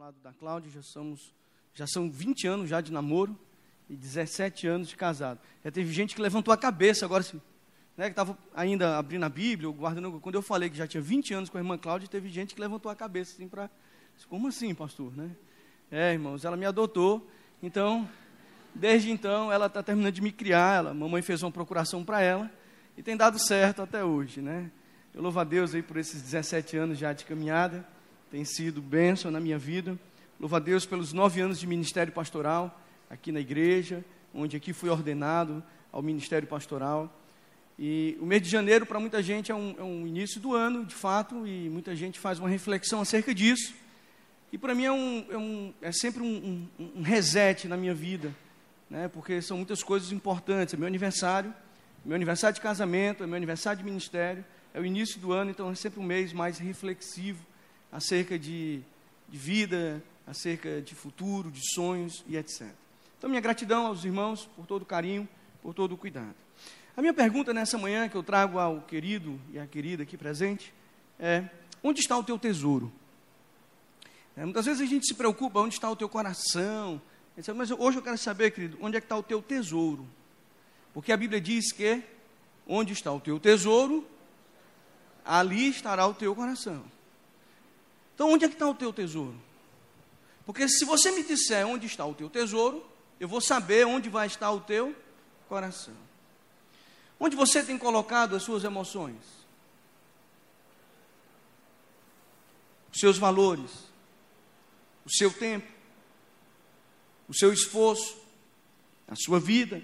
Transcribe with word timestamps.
lado 0.00 0.16
da 0.22 0.32
Cláudia, 0.32 0.70
já 0.70 0.82
somos 0.82 1.34
já 1.74 1.86
são 1.86 2.10
20 2.10 2.46
anos 2.46 2.70
já 2.70 2.80
de 2.80 2.90
namoro 2.90 3.38
e 3.86 3.94
17 3.94 4.66
anos 4.66 4.88
de 4.88 4.96
casado. 4.96 5.38
Já 5.62 5.70
teve 5.70 5.92
gente 5.92 6.14
que 6.14 6.22
levantou 6.22 6.54
a 6.54 6.56
cabeça 6.56 7.04
agora 7.04 7.20
assim, 7.20 7.38
né, 7.98 8.06
que 8.06 8.12
estava 8.12 8.38
ainda 8.54 8.96
abrindo 8.96 9.24
a 9.24 9.28
Bíblia, 9.28 9.68
ou 9.68 9.74
guardando, 9.74 10.18
quando 10.18 10.36
eu 10.36 10.40
falei 10.40 10.70
que 10.70 10.76
já 10.76 10.86
tinha 10.86 11.02
20 11.02 11.34
anos 11.34 11.50
com 11.50 11.58
a 11.58 11.60
irmã 11.60 11.76
Cláudia, 11.76 12.08
teve 12.08 12.30
gente 12.30 12.54
que 12.54 12.60
levantou 12.62 12.90
a 12.90 12.96
cabeça 12.96 13.34
assim 13.34 13.46
para 13.46 13.68
como 14.26 14.48
assim, 14.48 14.74
pastor, 14.74 15.14
né? 15.14 15.36
É, 15.90 16.14
irmãos, 16.14 16.46
ela 16.46 16.56
me 16.56 16.64
adotou, 16.64 17.30
então 17.62 18.08
desde 18.74 19.10
então 19.10 19.52
ela 19.52 19.66
está 19.66 19.82
terminando 19.82 20.14
de 20.14 20.22
me 20.22 20.32
criar, 20.32 20.78
ela, 20.78 20.94
mamãe 20.94 21.20
fez 21.20 21.42
uma 21.42 21.52
procuração 21.52 22.02
para 22.02 22.22
ela 22.22 22.50
e 22.96 23.02
tem 23.02 23.18
dado 23.18 23.38
certo 23.38 23.82
até 23.82 24.02
hoje, 24.02 24.40
né? 24.40 24.70
Eu 25.12 25.20
louvo 25.20 25.38
a 25.40 25.44
Deus 25.44 25.74
aí 25.74 25.82
por 25.82 25.98
esses 25.98 26.22
17 26.22 26.78
anos 26.78 26.98
já 26.98 27.12
de 27.12 27.26
caminhada, 27.26 27.86
tem 28.30 28.44
sido 28.44 28.80
bênção 28.80 29.30
na 29.30 29.40
minha 29.40 29.58
vida. 29.58 29.98
Louvo 30.38 30.54
a 30.54 30.60
Deus 30.60 30.86
pelos 30.86 31.12
nove 31.12 31.40
anos 31.40 31.58
de 31.58 31.66
ministério 31.66 32.12
pastoral 32.12 32.80
aqui 33.10 33.32
na 33.32 33.40
igreja, 33.40 34.04
onde 34.32 34.56
aqui 34.56 34.72
fui 34.72 34.88
ordenado 34.88 35.62
ao 35.90 36.00
ministério 36.00 36.46
pastoral. 36.46 37.12
E 37.76 38.16
o 38.20 38.26
mês 38.26 38.40
de 38.40 38.48
janeiro, 38.48 38.86
para 38.86 39.00
muita 39.00 39.20
gente, 39.20 39.50
é 39.50 39.54
um, 39.54 39.74
é 39.76 39.82
um, 39.82 40.06
início 40.06 40.40
do 40.40 40.54
ano, 40.54 40.84
de 40.84 40.94
fato, 40.94 41.44
e 41.44 41.68
muita 41.68 41.96
gente 41.96 42.20
faz 42.20 42.38
uma 42.38 42.48
reflexão 42.48 43.00
acerca 43.00 43.34
disso. 43.34 43.74
E 44.52 44.58
para 44.58 44.74
mim 44.74 44.84
é, 44.84 44.92
um, 44.92 45.26
é, 45.28 45.36
um, 45.36 45.74
é 45.82 45.90
sempre 45.90 46.22
um, 46.22 46.68
reset 47.02 47.66
na 47.66 47.76
minha 47.76 47.94
vida, 47.94 48.32
né? 48.88 49.08
porque 49.08 49.42
são 49.42 49.56
muitas 49.56 49.82
coisas 49.82 50.12
importantes. 50.12 50.74
É 50.74 50.76
meu 50.76 50.86
aniversário, 50.86 51.52
meu 52.04 52.14
aniversário 52.14 52.54
de 52.54 52.60
casamento, 52.60 53.24
é 53.24 53.26
meu 53.26 53.36
aniversário 53.36 53.78
de 53.78 53.84
ministério, 53.84 54.44
é 54.72 54.78
o 54.78 54.84
início 54.84 55.18
do 55.18 55.32
ano, 55.32 55.50
então 55.50 55.68
é 55.68 55.74
sempre 55.74 55.98
um 55.98 56.04
mês 56.04 56.32
mais 56.32 56.58
reflexivo 56.58 57.49
acerca 57.90 58.38
de, 58.38 58.80
de 59.28 59.38
vida, 59.38 60.02
acerca 60.26 60.80
de 60.80 60.94
futuro, 60.94 61.50
de 61.50 61.60
sonhos 61.74 62.24
e 62.28 62.36
etc. 62.36 62.68
Então, 63.18 63.28
minha 63.28 63.40
gratidão 63.40 63.86
aos 63.86 64.04
irmãos 64.04 64.48
por 64.56 64.66
todo 64.66 64.82
o 64.82 64.86
carinho, 64.86 65.28
por 65.62 65.74
todo 65.74 65.92
o 65.92 65.96
cuidado. 65.96 66.34
A 66.96 67.00
minha 67.00 67.14
pergunta 67.14 67.52
nessa 67.52 67.78
manhã 67.78 68.08
que 68.08 68.16
eu 68.16 68.22
trago 68.22 68.58
ao 68.58 68.80
querido 68.82 69.40
e 69.52 69.58
à 69.58 69.66
querida 69.66 70.02
aqui 70.02 70.16
presente 70.16 70.72
é: 71.18 71.44
onde 71.82 72.00
está 72.00 72.16
o 72.16 72.22
teu 72.22 72.38
tesouro? 72.38 72.92
É, 74.36 74.44
muitas 74.44 74.64
vezes 74.64 74.80
a 74.80 74.86
gente 74.86 75.06
se 75.06 75.14
preocupa 75.14 75.60
onde 75.60 75.74
está 75.74 75.90
o 75.90 75.96
teu 75.96 76.08
coração. 76.08 77.00
Mas 77.54 77.70
hoje 77.70 77.98
eu 77.98 78.02
quero 78.02 78.18
saber, 78.18 78.50
querido, 78.50 78.78
onde 78.80 78.96
é 78.96 79.00
que 79.00 79.06
está 79.06 79.16
o 79.16 79.22
teu 79.22 79.40
tesouro? 79.40 80.06
Porque 80.92 81.12
a 81.12 81.16
Bíblia 81.16 81.40
diz 81.40 81.72
que 81.72 82.02
onde 82.66 82.92
está 82.92 83.12
o 83.12 83.20
teu 83.20 83.38
tesouro, 83.38 84.06
ali 85.24 85.68
estará 85.68 86.06
o 86.06 86.14
teu 86.14 86.34
coração. 86.34 86.84
Então, 88.20 88.32
onde 88.32 88.44
é 88.44 88.48
que 88.48 88.54
está 88.54 88.68
o 88.68 88.74
teu 88.74 88.92
tesouro? 88.92 89.34
Porque 90.44 90.68
se 90.68 90.84
você 90.84 91.10
me 91.10 91.22
disser 91.22 91.66
onde 91.66 91.86
está 91.86 92.04
o 92.04 92.12
teu 92.12 92.28
tesouro, 92.28 92.86
eu 93.18 93.26
vou 93.26 93.40
saber 93.40 93.86
onde 93.86 94.10
vai 94.10 94.26
estar 94.26 94.50
o 94.50 94.60
teu 94.60 94.94
coração. 95.48 95.96
Onde 97.18 97.34
você 97.34 97.62
tem 97.62 97.78
colocado 97.78 98.36
as 98.36 98.42
suas 98.42 98.62
emoções? 98.62 99.24
Os 102.92 103.00
seus 103.00 103.16
valores, 103.16 103.70
o 105.06 105.10
seu 105.10 105.32
tempo, 105.32 105.72
o 107.26 107.34
seu 107.34 107.54
esforço, 107.54 108.18
a 109.08 109.16
sua 109.16 109.40
vida, 109.40 109.82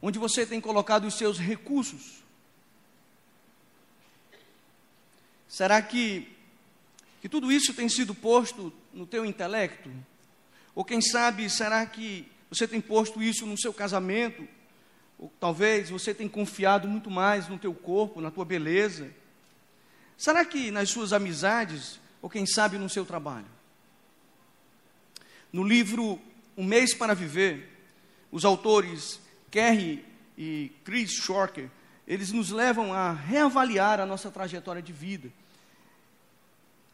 onde 0.00 0.16
você 0.16 0.46
tem 0.46 0.60
colocado 0.60 1.08
os 1.08 1.14
seus 1.14 1.40
recursos. 1.40 2.22
Será 5.48 5.82
que 5.82 6.38
que 7.20 7.28
tudo 7.28 7.52
isso 7.52 7.74
tem 7.74 7.88
sido 7.88 8.14
posto 8.14 8.72
no 8.92 9.06
teu 9.06 9.24
intelecto? 9.24 9.90
Ou 10.74 10.84
quem 10.84 11.00
sabe, 11.00 11.50
será 11.50 11.84
que 11.84 12.26
você 12.48 12.66
tem 12.66 12.80
posto 12.80 13.22
isso 13.22 13.44
no 13.44 13.58
seu 13.60 13.72
casamento? 13.74 14.48
Ou 15.18 15.30
talvez 15.38 15.90
você 15.90 16.14
tenha 16.14 16.30
confiado 16.30 16.88
muito 16.88 17.10
mais 17.10 17.46
no 17.46 17.58
teu 17.58 17.74
corpo, 17.74 18.22
na 18.22 18.30
tua 18.30 18.44
beleza? 18.44 19.10
Será 20.16 20.44
que 20.44 20.70
nas 20.70 20.88
suas 20.88 21.12
amizades, 21.12 22.00
ou 22.22 22.30
quem 22.30 22.46
sabe 22.46 22.78
no 22.78 22.88
seu 22.88 23.04
trabalho? 23.04 23.46
No 25.52 25.62
livro 25.62 26.18
Um 26.56 26.64
Mês 26.64 26.94
para 26.94 27.14
Viver, 27.14 27.68
os 28.32 28.44
autores 28.46 29.20
Kerry 29.50 30.04
e 30.38 30.72
Chris 30.84 31.12
Shorker, 31.12 31.68
eles 32.06 32.32
nos 32.32 32.50
levam 32.50 32.94
a 32.94 33.12
reavaliar 33.12 34.00
a 34.00 34.06
nossa 34.06 34.30
trajetória 34.30 34.80
de 34.80 34.92
vida 34.92 35.30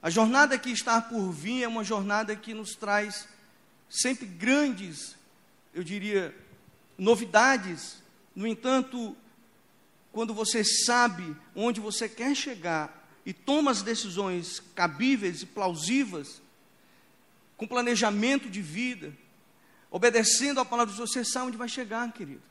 a 0.06 0.10
jornada 0.10 0.56
que 0.56 0.70
está 0.70 1.00
por 1.00 1.32
vir 1.32 1.64
é 1.64 1.66
uma 1.66 1.82
jornada 1.82 2.36
que 2.36 2.54
nos 2.54 2.76
traz 2.76 3.26
sempre 3.90 4.24
grandes, 4.24 5.16
eu 5.74 5.82
diria, 5.82 6.32
novidades. 6.96 8.00
No 8.32 8.46
entanto, 8.46 9.16
quando 10.12 10.32
você 10.32 10.62
sabe 10.62 11.36
onde 11.56 11.80
você 11.80 12.08
quer 12.08 12.36
chegar 12.36 13.10
e 13.26 13.32
toma 13.32 13.72
as 13.72 13.82
decisões 13.82 14.62
cabíveis 14.76 15.42
e 15.42 15.46
plausíveis, 15.46 16.40
com 17.56 17.66
planejamento 17.66 18.48
de 18.48 18.62
vida, 18.62 19.12
obedecendo 19.90 20.60
a 20.60 20.64
palavra 20.64 20.92
de 20.92 20.98
Deus, 20.98 21.10
você 21.10 21.24
sabe 21.24 21.48
onde 21.48 21.56
vai 21.56 21.68
chegar, 21.68 22.12
querido. 22.12 22.42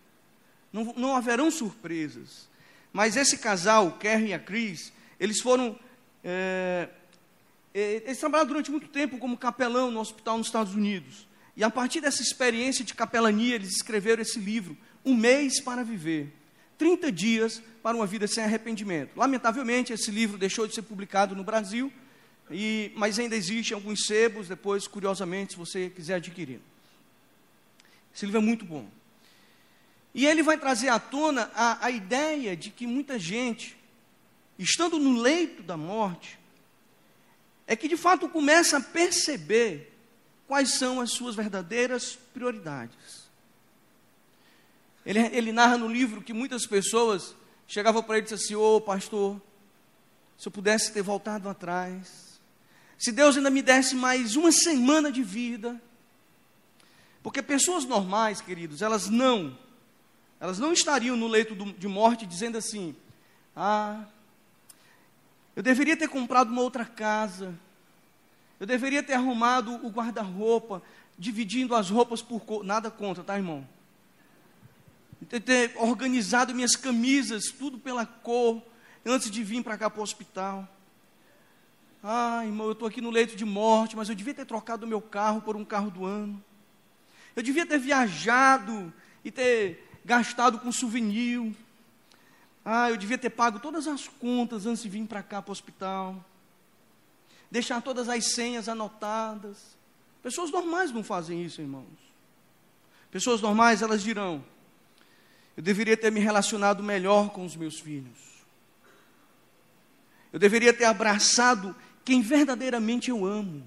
Não, 0.74 0.94
não 0.98 1.16
haverão 1.16 1.50
surpresas. 1.50 2.50
Mas 2.92 3.16
esse 3.16 3.38
casal, 3.38 3.88
o 3.88 3.98
Kerry 3.98 4.32
e 4.32 4.34
a 4.34 4.40
Cris, 4.40 4.92
eles 5.18 5.40
foram 5.40 5.80
é, 6.22 6.90
eles 7.80 8.18
trabalharam 8.18 8.48
durante 8.48 8.72
muito 8.72 8.88
tempo 8.88 9.18
como 9.18 9.38
capelão 9.38 9.92
no 9.92 10.00
hospital 10.00 10.38
nos 10.38 10.48
Estados 10.48 10.74
Unidos. 10.74 11.28
E 11.58 11.64
a 11.64 11.70
partir 11.70 12.02
dessa 12.02 12.22
experiência 12.22 12.86
de 12.86 12.94
capelania, 12.94 13.56
eles 13.56 13.76
escreveram 13.76 14.22
esse 14.22 14.40
livro, 14.40 14.78
Um 15.04 15.16
Mês 15.16 15.60
para 15.60 15.84
Viver. 15.84 16.32
30 16.78 17.12
dias 17.12 17.62
para 17.82 17.96
uma 17.96 18.06
vida 18.06 18.28
sem 18.28 18.44
arrependimento. 18.44 19.16
Lamentavelmente, 19.16 19.94
esse 19.94 20.12
livro 20.12 20.38
deixou 20.38 20.68
de 20.68 20.74
ser 20.74 20.82
publicado 20.82 21.36
no 21.36 21.44
Brasil, 21.44 21.92
e, 22.52 22.92
mas 22.96 23.18
ainda 23.20 23.36
existe 23.36 23.74
alguns 23.74 24.06
sebos, 24.06 24.48
depois, 24.48 24.88
curiosamente, 24.88 25.54
se 25.54 25.60
você 25.60 25.90
quiser 25.90 26.16
adquirir. 26.16 26.60
Esse 28.14 28.26
livro 28.26 28.40
é 28.40 28.44
muito 28.44 28.66
bom. 28.66 28.88
E 30.14 30.26
ele 30.26 30.44
vai 30.44 30.58
trazer 30.58 30.90
à 30.90 31.00
tona 31.00 31.52
a, 31.54 31.86
a 31.86 31.92
ideia 31.92 32.56
de 32.56 32.70
que 32.70 32.88
muita 32.88 33.20
gente, 33.20 33.78
estando 34.58 34.98
no 34.98 35.20
leito 35.20 35.62
da 35.62 35.76
morte, 35.76 36.40
é 37.68 37.76
que 37.76 37.88
de 37.88 37.98
fato 37.98 38.30
começa 38.30 38.78
a 38.78 38.82
perceber 38.82 39.92
quais 40.48 40.74
são 40.74 41.02
as 41.02 41.12
suas 41.12 41.36
verdadeiras 41.36 42.18
prioridades. 42.34 43.26
Ele, 45.06 45.20
ele 45.20 45.52
narra 45.52 45.78
no 45.78 45.88
livro 45.88 46.22
que 46.22 46.34
muitas 46.34 46.66
pessoas 46.66 47.36
chegavam 47.68 48.02
para 48.04 48.18
ele 48.18 48.28
e 48.28 48.30
diziam 48.30 48.44
assim: 48.44 48.56
Ô 48.56 48.78
oh, 48.78 48.82
pastor, 48.82 49.42
se 50.38 50.48
eu 50.48 50.52
pudesse 50.52 50.92
ter 50.92 51.02
voltado 51.02 51.48
atrás, 51.48 52.40
se 52.98 53.12
Deus 53.12 53.38
ainda 53.38 53.50
me 53.50 53.62
desse 53.62 53.96
mais 53.96 54.36
uma 54.36 54.52
semana 54.52 55.12
de 55.12 55.24
vida. 55.24 55.80
Porque 57.22 57.42
pessoas 57.42 57.86
normais, 57.86 58.40
queridos, 58.40 58.84
elas 58.84 59.10
não, 59.10 59.58
elas 60.40 60.60
não 60.60 60.72
estariam 60.72 61.16
no 61.16 61.28
leito 61.28 61.56
de 61.56 61.88
morte 61.88 62.26
dizendo 62.26 62.58
assim: 62.58 62.96
Ah, 63.56 64.06
eu 65.56 65.64
deveria 65.64 65.96
ter 65.96 66.08
comprado 66.08 66.50
uma 66.52 66.62
outra 66.62 66.86
casa. 66.86 67.54
Eu 68.60 68.68
deveria 68.68 69.02
ter 69.02 69.14
arrumado 69.14 69.74
o 69.86 69.90
guarda-roupa, 69.90 70.82
dividindo 71.18 71.76
as 71.76 71.90
roupas 71.90 72.22
por 72.22 72.42
cor. 72.42 72.64
Nada 72.64 72.92
contra, 72.92 73.24
tá, 73.24 73.36
irmão? 73.36 73.68
Ter, 75.30 75.40
ter 75.40 75.74
organizado 75.78 76.54
minhas 76.54 76.76
camisas, 76.76 77.46
tudo 77.46 77.80
pela 77.80 78.06
cor, 78.06 78.62
antes 79.06 79.32
de 79.32 79.44
vir 79.44 79.64
para 79.64 79.78
cá 79.78 79.90
para 79.90 80.00
o 80.00 80.04
hospital. 80.04 80.68
Ah, 82.04 82.46
irmão, 82.46 82.68
eu 82.68 82.74
estou 82.74 82.88
aqui 82.88 83.02
no 83.02 83.10
leito 83.10 83.36
de 83.36 83.46
morte, 83.46 83.96
mas 83.96 84.10
eu 84.10 84.16
devia 84.16 84.34
ter 84.34 84.46
trocado 84.46 84.86
o 84.86 84.90
meu 84.90 85.02
carro 85.02 85.42
por 85.42 85.56
um 85.56 85.66
carro 85.66 85.90
do 85.90 86.06
ano. 86.06 86.44
Eu 87.36 87.42
devia 87.42 87.66
ter 87.66 87.80
viajado 87.80 88.94
e 89.24 89.32
ter 89.32 89.90
gastado 90.06 90.60
com 90.60 90.72
souvenir. 90.72 91.52
Ah, 92.66 92.90
eu 92.90 92.98
devia 92.98 93.18
ter 93.18 93.30
pago 93.30 93.60
todas 93.60 93.88
as 93.88 94.08
contas 94.08 94.66
antes 94.66 94.82
de 94.82 94.90
vir 94.90 95.06
para 95.06 95.22
cá 95.22 95.40
para 95.40 95.52
o 95.52 95.54
hospital. 95.54 96.26
Deixar 97.52 97.80
todas 97.80 98.10
as 98.10 98.34
senhas 98.34 98.68
anotadas. 98.68 99.78
Pessoas 100.24 100.50
normais 100.50 100.92
não 100.92 101.04
fazem 101.04 101.46
isso, 101.46 101.62
irmãos. 101.62 101.86
Pessoas 103.12 103.40
normais, 103.40 103.84
elas 103.84 104.02
dirão: 104.02 104.44
Eu 105.56 105.62
deveria 105.62 105.96
ter 105.96 106.12
me 106.12 106.20
relacionado 106.20 106.82
melhor 106.82 107.30
com 107.30 107.46
os 107.46 107.56
meus 107.56 107.80
filhos. 107.80 108.18
Eu 110.34 110.40
deveria 110.40 110.74
ter 110.74 110.86
abraçado 110.86 111.76
quem 112.04 112.22
verdadeiramente 112.22 113.12
eu 113.12 113.26
amo. 113.26 113.66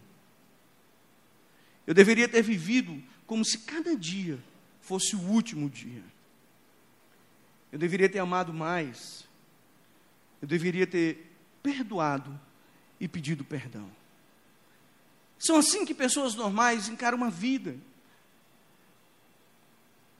Eu 1.86 1.94
deveria 1.94 2.28
ter 2.28 2.42
vivido 2.42 3.00
como 3.26 3.44
se 3.44 3.58
cada 3.58 3.96
dia 3.96 4.38
fosse 4.80 5.14
o 5.14 5.20
último 5.20 5.70
dia. 5.70 6.02
Eu 7.72 7.78
deveria 7.78 8.08
ter 8.08 8.18
amado 8.18 8.52
mais. 8.52 9.24
Eu 10.40 10.48
deveria 10.48 10.86
ter 10.86 11.32
perdoado 11.62 12.38
e 13.00 13.06
pedido 13.06 13.44
perdão. 13.44 13.90
São 15.38 15.56
assim 15.56 15.84
que 15.84 15.94
pessoas 15.94 16.34
normais 16.34 16.88
encaram 16.88 17.16
uma 17.16 17.30
vida 17.30 17.76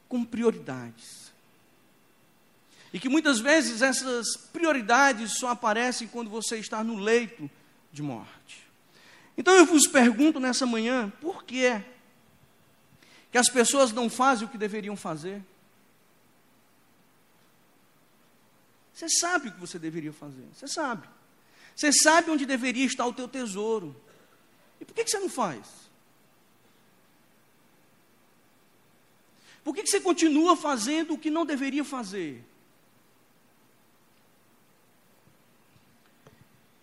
com 0.09 0.25
prioridades. 0.25 1.33
E 2.93 2.99
que 2.99 3.09
muitas 3.09 3.39
vezes 3.39 3.83
essas 3.83 4.37
prioridades 4.37 5.33
só 5.33 5.51
aparecem 5.51 6.09
quando 6.09 6.31
você 6.31 6.59
está 6.59 6.83
no 6.83 6.97
leito 6.97 7.51
de 7.93 8.03
morte. 8.03 8.67
Então 9.37 9.55
eu 9.55 9.67
vos 9.67 9.87
pergunto 9.87 10.41
nessa 10.41 10.65
manhã, 10.65 11.13
por 11.21 11.45
que 11.45 11.83
que 13.31 13.39
as 13.39 13.49
pessoas 13.49 13.93
não 13.93 14.09
fazem 14.09 14.47
o 14.47 14.51
que 14.51 14.57
deveriam 14.57 14.97
fazer? 14.97 15.43
Você 18.99 19.09
sabe 19.09 19.47
o 19.49 19.53
que 19.53 19.61
você 19.61 19.79
deveria 19.79 20.13
fazer, 20.13 20.45
você 20.53 20.67
sabe. 20.67 21.09
Você 21.73 21.93
sabe 21.93 22.33
onde 22.33 22.45
deveria 22.45 22.85
estar 22.85 23.07
o 23.07 23.13
teu 23.13 23.29
tesouro. 23.29 23.95
E 24.81 24.85
por 24.85 24.93
que, 24.93 25.07
você 25.07 25.21
não 25.21 25.29
faz? 25.29 25.69
Por 29.63 29.73
que, 29.73 29.85
que 29.85 29.89
você 29.89 30.01
continua 30.01 30.57
fazendo 30.57 31.15
o 31.15 31.19
que 31.19 31.31
não 31.31 31.47
deveria 31.47 31.85
fazer? 31.85 32.45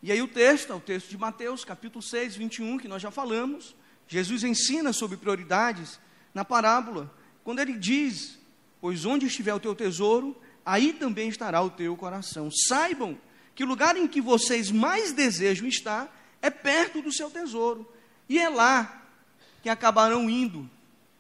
E 0.02 0.10
aí 0.10 0.22
o 0.22 0.28
texto, 0.30 0.72
é 0.72 0.76
o 0.76 0.80
texto 0.80 1.10
de 1.10 1.18
Mateus, 1.18 1.66
capítulo 1.66 2.02
6, 2.02 2.38
21, 2.38 2.78
que 2.78 2.88
nós 2.88 3.02
já 3.02 3.12
falamos. 3.12 3.76
Jesus 4.08 4.42
ensina 4.46 4.94
sobre 4.94 5.18
prioridades 5.18 6.00
na 6.34 6.46
parábola, 6.46 7.14
quando 7.44 7.60
ele 7.60 7.74
diz: 7.78 8.40
Pois 8.80 9.04
onde 9.04 9.26
estiver 9.26 9.54
o 9.54 9.60
teu 9.60 9.76
tesouro, 9.76 10.34
aí 10.66 10.94
também 10.94 11.30
estará 11.30 11.62
o 11.62 11.70
teu 11.70 11.96
coração. 11.96 12.50
Saibam 12.68 13.18
que 13.54 13.64
o 13.64 13.68
lugar 13.68 13.96
em 13.96 14.08
que 14.08 14.20
vocês 14.20 14.72
mais 14.72 15.14
desejam 15.14 15.68
estar 15.68 16.14
é 16.42 16.50
perto 16.50 17.02
do 17.02 17.14
seu 17.14 17.30
tesouro. 17.30 17.90
E 18.28 18.40
é 18.40 18.50
lá 18.50 19.04
que 19.62 19.70
acabarão 19.70 20.30
indo 20.30 20.70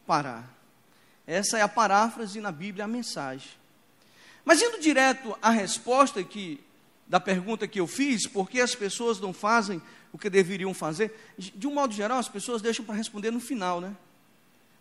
parar. 0.06 0.52
Essa 1.26 1.58
é 1.58 1.62
a 1.62 1.68
paráfrase 1.68 2.40
na 2.40 2.52
Bíblia, 2.52 2.86
a 2.86 2.88
mensagem. 2.88 3.50
Mas 4.44 4.62
indo 4.62 4.80
direto 4.80 5.36
à 5.42 5.50
resposta 5.50 6.24
que, 6.24 6.64
da 7.08 7.20
pergunta 7.20 7.68
que 7.68 7.80
eu 7.80 7.88
fiz, 7.88 8.28
por 8.28 8.50
que 8.50 8.62
as 8.62 8.76
pessoas 8.76 9.20
não 9.20 9.34
fazem 9.34 9.82
o 10.12 10.18
que 10.18 10.30
deveriam 10.30 10.74
fazer? 10.74 11.34
De 11.38 11.68
um 11.68 11.74
modo 11.74 11.94
geral, 11.94 12.20
as 12.20 12.30
pessoas 12.30 12.62
deixam 12.62 12.86
para 12.86 12.96
responder 12.96 13.32
no 13.32 13.40
final, 13.40 13.82
né? 13.82 13.96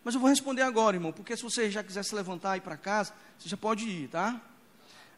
Mas 0.03 0.13
eu 0.13 0.21
vou 0.21 0.29
responder 0.29 0.61
agora, 0.61 0.95
irmão, 0.95 1.11
porque 1.11 1.35
se 1.35 1.41
você 1.41 1.71
já 1.71 1.83
quiser 1.83 2.03
se 2.03 2.13
levantar 2.13 2.55
e 2.55 2.59
ir 2.59 2.61
para 2.61 2.77
casa, 2.77 3.11
você 3.39 3.49
já 3.49 3.57
pode 3.57 3.89
ir, 3.89 4.07
tá? 4.09 4.39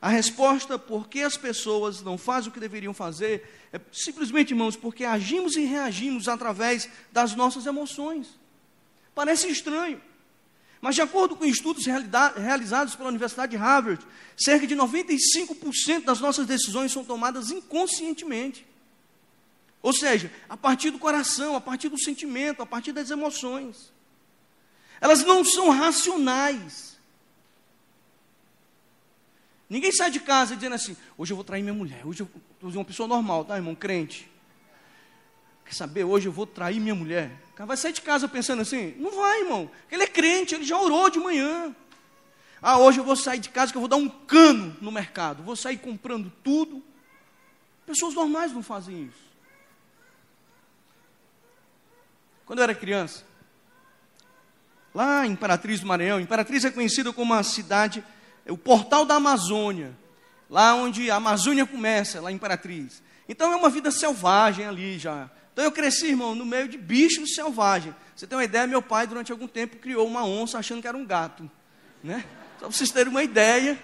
A 0.02 0.10
resposta 0.10 0.78
por 0.78 1.08
que 1.08 1.22
as 1.22 1.36
pessoas 1.36 2.02
não 2.02 2.18
fazem 2.18 2.50
o 2.50 2.54
que 2.54 2.60
deveriam 2.60 2.94
fazer 2.94 3.68
é 3.74 3.82
simplesmente, 3.92 4.52
irmãos, 4.52 4.76
porque 4.76 5.04
agimos 5.04 5.56
e 5.56 5.62
reagimos 5.62 6.28
através 6.28 6.88
das 7.12 7.36
nossas 7.36 7.66
emoções. 7.66 8.40
Parece 9.16 9.50
estranho. 9.50 10.02
Mas, 10.80 10.94
de 10.94 11.02
acordo 11.02 11.36
com 11.36 11.44
estudos 11.44 11.86
realizados 11.86 12.96
pela 12.96 13.10
Universidade 13.10 13.52
de 13.52 13.58
Harvard, 13.58 14.06
cerca 14.38 14.68
de 14.68 14.76
95% 14.76 16.04
das 16.04 16.20
nossas 16.20 16.46
decisões 16.46 16.92
são 16.92 17.04
tomadas 17.04 17.50
inconscientemente. 17.50 18.66
Ou 19.82 19.92
seja, 19.92 20.32
a 20.48 20.56
partir 20.56 20.92
do 20.92 21.00
coração, 21.00 21.56
a 21.56 21.62
partir 21.62 21.90
do 21.90 22.00
sentimento, 22.00 22.62
a 22.62 22.66
partir 22.66 22.92
das 22.92 23.10
emoções. 23.10 23.92
Elas 25.02 25.24
não 25.24 25.44
são 25.44 25.70
racionais. 25.70 26.97
Ninguém 29.70 29.92
sai 29.92 30.10
de 30.10 30.20
casa 30.20 30.56
dizendo 30.56 30.76
assim: 30.76 30.96
hoje 31.18 31.34
eu 31.34 31.36
vou 31.36 31.44
trair 31.44 31.62
minha 31.62 31.74
mulher, 31.74 32.06
hoje 32.06 32.22
eu 32.22 32.30
vou 32.62 32.72
uma 32.72 32.86
pessoa 32.86 33.08
normal, 33.08 33.46
tá, 33.46 33.56
irmão? 33.56 33.76
Crente. 33.76 34.30
Quer 35.66 35.74
saber? 35.74 36.06
Hoje 36.06 36.28
eu 36.28 36.32
vou 36.32 36.46
trair 36.46 36.80
minha 36.80 36.96
mulher. 36.96 37.32
O 37.52 37.54
cara 37.54 37.68
vai 37.68 37.76
sair 37.76 37.92
de 37.92 38.02
casa 38.02 38.28
pensando 38.28 38.62
assim? 38.62 38.96
Não 38.98 39.12
vai, 39.12 39.42
irmão. 39.42 39.70
Ele 39.92 40.04
é 40.04 40.08
crente, 40.08 40.56
ele 40.56 40.64
já 40.64 40.80
orou 40.80 41.10
de 41.10 41.20
manhã. 41.20 41.76
Ah, 42.62 42.80
hoje 42.80 43.00
eu 43.00 43.04
vou 43.04 43.16
sair 43.16 43.40
de 43.40 43.50
casa 43.50 43.72
que 43.72 43.78
eu 43.78 43.82
vou 43.82 43.90
dar 43.90 43.98
um 43.98 44.08
cano 44.08 44.76
no 44.82 44.92
mercado. 44.92 45.44
Vou 45.44 45.56
sair 45.56 45.78
comprando 45.78 46.32
tudo. 46.44 46.82
Pessoas 47.86 48.14
normais 48.14 48.54
não 48.54 48.64
fazem 48.64 49.06
isso. 49.06 49.28
Quando 52.46 52.60
eu 52.60 52.64
era 52.64 52.74
criança, 52.74 53.26
lá 54.96 55.26
em 55.26 55.32
Imperatriz 55.32 55.82
do 55.82 55.88
Maranhão, 55.88 56.20
Imperatriz 56.20 56.64
é 56.64 56.72
conhecida 56.72 57.12
como 57.12 57.34
a 57.34 57.44
cidade, 57.44 58.02
o 58.50 58.58
portal 58.58 59.06
da 59.06 59.16
Amazônia, 59.16 59.98
lá 60.50 60.74
onde 60.76 61.10
a 61.12 61.16
Amazônia 61.16 61.66
começa, 61.66 62.22
lá 62.22 62.32
em 62.32 62.36
Imperatriz. 62.36 63.02
Então 63.28 63.52
é 63.52 63.56
uma 63.56 63.70
vida 63.70 63.92
selvagem 63.92 64.66
ali 64.66 64.98
já. 64.98 65.30
Então 65.52 65.66
eu 65.66 65.72
cresci, 65.72 66.08
irmão, 66.08 66.36
no 66.36 66.46
meio 66.46 66.68
de 66.68 66.78
bichos 66.78 67.34
selvagens. 67.34 67.96
Você 68.16 68.26
tem 68.26 68.38
uma 68.38 68.44
ideia, 68.44 68.68
meu 68.68 68.82
pai, 68.82 69.08
durante 69.08 69.32
algum 69.32 69.48
tempo, 69.48 69.78
criou 69.78 70.08
uma 70.08 70.24
onça 70.24 70.58
achando 70.58 70.82
que 70.82 70.88
era 70.88 70.98
um 70.98 71.06
gato. 71.06 71.50
Né? 72.04 72.24
Só 72.60 72.68
para 72.68 72.76
vocês 72.76 72.92
terem 72.92 73.12
uma 73.12 73.24
ideia 73.24 73.78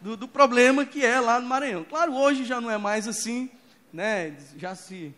do, 0.00 0.16
do, 0.16 0.28
problema 0.28 0.84
que 0.84 1.04
é 1.04 1.20
lá 1.20 1.40
no 1.40 1.46
Maranhão. 1.46 1.84
Claro, 1.84 2.14
hoje 2.14 2.44
já 2.44 2.60
não 2.60 2.70
é 2.70 2.78
mais 2.78 3.06
assim, 3.06 3.50
né? 3.92 4.36
Já 4.56 4.74
se. 4.74 5.14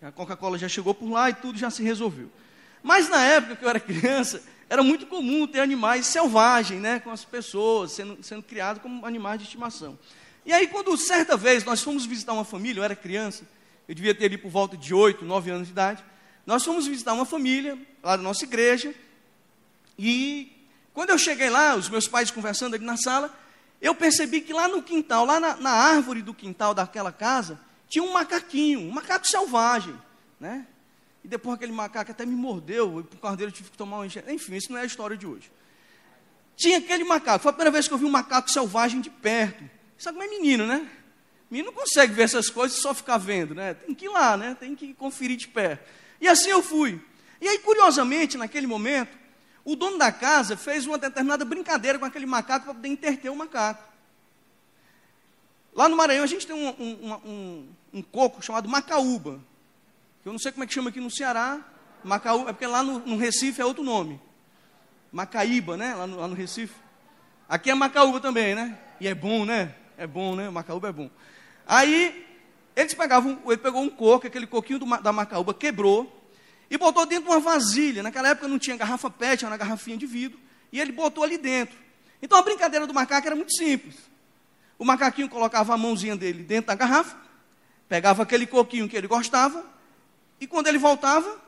A 0.00 0.12
Coca-Cola 0.12 0.58
já 0.58 0.68
chegou 0.68 0.94
por 0.94 1.10
lá 1.10 1.30
e 1.30 1.34
tudo 1.34 1.58
já 1.58 1.70
se 1.70 1.82
resolveu. 1.82 2.30
Mas 2.82 3.08
na 3.08 3.22
época 3.24 3.56
que 3.56 3.64
eu 3.64 3.68
era 3.68 3.80
criança, 3.80 4.42
era 4.68 4.82
muito 4.82 5.06
comum 5.06 5.46
ter 5.46 5.60
animais 5.60 6.06
selvagens, 6.06 6.80
né? 6.80 6.98
Com 6.98 7.10
as 7.10 7.24
pessoas, 7.24 7.92
sendo, 7.92 8.22
sendo 8.22 8.42
criados 8.42 8.82
como 8.82 9.06
animais 9.06 9.38
de 9.38 9.44
estimação. 9.44 9.98
E 10.44 10.52
aí, 10.52 10.66
quando 10.66 10.96
certa 10.96 11.36
vez 11.36 11.64
nós 11.64 11.82
fomos 11.82 12.04
visitar 12.04 12.32
uma 12.32 12.44
família, 12.44 12.80
eu 12.80 12.84
era 12.84 12.96
criança, 12.96 13.44
eu 13.88 13.94
devia 13.94 14.14
ter 14.14 14.26
ali 14.26 14.38
por 14.38 14.50
volta 14.50 14.76
de 14.76 14.92
8, 14.92 15.24
9 15.24 15.50
anos 15.50 15.66
de 15.66 15.72
idade. 15.72 16.04
Nós 16.44 16.64
fomos 16.64 16.86
visitar 16.86 17.12
uma 17.12 17.24
família 17.24 17.78
lá 18.02 18.16
da 18.16 18.22
nossa 18.22 18.44
igreja. 18.44 18.94
E 19.98 20.52
quando 20.92 21.10
eu 21.10 21.18
cheguei 21.18 21.50
lá, 21.50 21.74
os 21.74 21.88
meus 21.88 22.08
pais 22.08 22.30
conversando 22.30 22.74
ali 22.74 22.84
na 22.84 22.96
sala, 22.96 23.36
eu 23.80 23.94
percebi 23.94 24.40
que 24.40 24.52
lá 24.52 24.68
no 24.68 24.82
quintal, 24.82 25.24
lá 25.24 25.38
na, 25.38 25.56
na 25.56 25.70
árvore 25.70 26.22
do 26.22 26.32
quintal 26.32 26.74
daquela 26.74 27.12
casa, 27.12 27.60
tinha 27.88 28.04
um 28.04 28.12
macaquinho, 28.12 28.80
um 28.80 28.90
macaco 28.90 29.26
selvagem, 29.26 29.94
né? 30.40 30.66
E 31.26 31.28
depois 31.28 31.56
aquele 31.56 31.72
macaco 31.72 32.12
até 32.12 32.24
me 32.24 32.36
mordeu, 32.36 33.00
e 33.00 33.02
por 33.02 33.18
causa 33.18 33.36
dele 33.36 33.50
eu 33.50 33.52
tive 33.52 33.68
que 33.68 33.76
tomar 33.76 33.98
um 33.98 34.04
enxerga. 34.04 34.32
Enfim, 34.32 34.54
isso 34.54 34.70
não 34.70 34.78
é 34.78 34.82
a 34.82 34.84
história 34.84 35.16
de 35.16 35.26
hoje. 35.26 35.50
Tinha 36.54 36.78
aquele 36.78 37.02
macaco, 37.02 37.40
foi 37.42 37.50
a 37.50 37.52
primeira 37.52 37.72
vez 37.72 37.88
que 37.88 37.92
eu 37.92 37.98
vi 37.98 38.04
um 38.04 38.10
macaco 38.10 38.48
selvagem 38.48 39.00
de 39.00 39.10
perto. 39.10 39.68
Sabe 39.98 40.18
como 40.18 40.32
é 40.32 40.38
menino, 40.38 40.68
né? 40.68 40.88
Menino 41.50 41.72
não 41.72 41.76
consegue 41.76 42.12
ver 42.12 42.22
essas 42.22 42.48
coisas 42.48 42.78
e 42.78 42.80
só 42.80 42.94
ficar 42.94 43.18
vendo, 43.18 43.56
né? 43.56 43.74
Tem 43.74 43.92
que 43.92 44.04
ir 44.04 44.08
lá, 44.08 44.36
né? 44.36 44.56
Tem 44.58 44.76
que 44.76 44.94
conferir 44.94 45.36
de 45.36 45.48
pé. 45.48 45.82
E 46.20 46.28
assim 46.28 46.50
eu 46.50 46.62
fui. 46.62 47.00
E 47.40 47.48
aí, 47.48 47.58
curiosamente, 47.58 48.38
naquele 48.38 48.68
momento, 48.68 49.18
o 49.64 49.74
dono 49.74 49.98
da 49.98 50.12
casa 50.12 50.56
fez 50.56 50.86
uma 50.86 50.96
determinada 50.96 51.44
brincadeira 51.44 51.98
com 51.98 52.04
aquele 52.04 52.24
macaco 52.24 52.66
para 52.66 52.74
poder 52.74 52.86
interter 52.86 53.30
o 53.30 53.34
macaco. 53.34 53.82
Lá 55.74 55.88
no 55.88 55.96
Maranhão 55.96 56.22
a 56.22 56.28
gente 56.28 56.46
tem 56.46 56.54
um, 56.54 56.68
um, 56.68 57.14
um, 57.14 57.68
um 57.94 58.02
coco 58.02 58.40
chamado 58.44 58.68
macaúba. 58.68 59.40
Eu 60.26 60.32
não 60.32 60.40
sei 60.40 60.50
como 60.50 60.64
é 60.64 60.66
que 60.66 60.74
chama 60.74 60.90
aqui 60.90 60.98
no 60.98 61.08
Ceará. 61.08 61.60
Macaúba, 62.02 62.50
é 62.50 62.52
porque 62.52 62.66
lá 62.66 62.82
no, 62.82 62.98
no 62.98 63.16
Recife 63.16 63.60
é 63.60 63.64
outro 63.64 63.84
nome. 63.84 64.20
Macaíba, 65.12 65.76
né? 65.76 65.94
Lá 65.94 66.04
no, 66.04 66.16
lá 66.16 66.26
no 66.26 66.34
Recife. 66.34 66.74
Aqui 67.48 67.70
é 67.70 67.74
macaúba 67.76 68.18
também, 68.18 68.52
né? 68.52 68.76
E 69.00 69.06
é 69.06 69.14
bom, 69.14 69.44
né? 69.44 69.72
É 69.96 70.04
bom, 70.04 70.34
né? 70.34 70.50
Macaúba 70.50 70.88
é 70.88 70.92
bom. 70.92 71.08
Aí, 71.64 72.26
eles 72.74 72.92
pegavam, 72.92 73.40
ele 73.46 73.56
pegou 73.56 73.80
um 73.80 73.88
coco, 73.88 74.26
aquele 74.26 74.48
coquinho 74.48 74.80
do, 74.80 75.00
da 75.00 75.12
macaúba 75.12 75.54
quebrou, 75.54 76.12
e 76.68 76.76
botou 76.76 77.06
dentro 77.06 77.26
de 77.26 77.30
uma 77.30 77.38
vasilha. 77.38 78.02
Naquela 78.02 78.30
época 78.30 78.48
não 78.48 78.58
tinha 78.58 78.76
garrafa 78.76 79.08
PET, 79.08 79.44
era 79.44 79.52
uma 79.52 79.56
garrafinha 79.56 79.96
de 79.96 80.06
vidro, 80.06 80.40
e 80.72 80.80
ele 80.80 80.90
botou 80.90 81.22
ali 81.22 81.38
dentro. 81.38 81.78
Então 82.20 82.36
a 82.36 82.42
brincadeira 82.42 82.84
do 82.84 82.92
macaco 82.92 83.28
era 83.28 83.36
muito 83.36 83.56
simples. 83.56 83.94
O 84.76 84.84
macaquinho 84.84 85.28
colocava 85.28 85.72
a 85.72 85.76
mãozinha 85.76 86.16
dele 86.16 86.42
dentro 86.42 86.66
da 86.66 86.74
garrafa, 86.74 87.16
pegava 87.88 88.24
aquele 88.24 88.44
coquinho 88.44 88.88
que 88.88 88.96
ele 88.96 89.06
gostava, 89.06 89.75
e 90.40 90.46
quando 90.46 90.66
ele 90.66 90.78
voltava, 90.78 91.40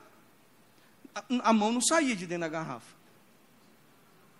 a, 1.43 1.53
mão 1.53 1.71
não 1.71 1.81
saía 1.81 2.15
de 2.15 2.25
dentro 2.25 2.41
da 2.41 2.47
garrafa. 2.47 2.95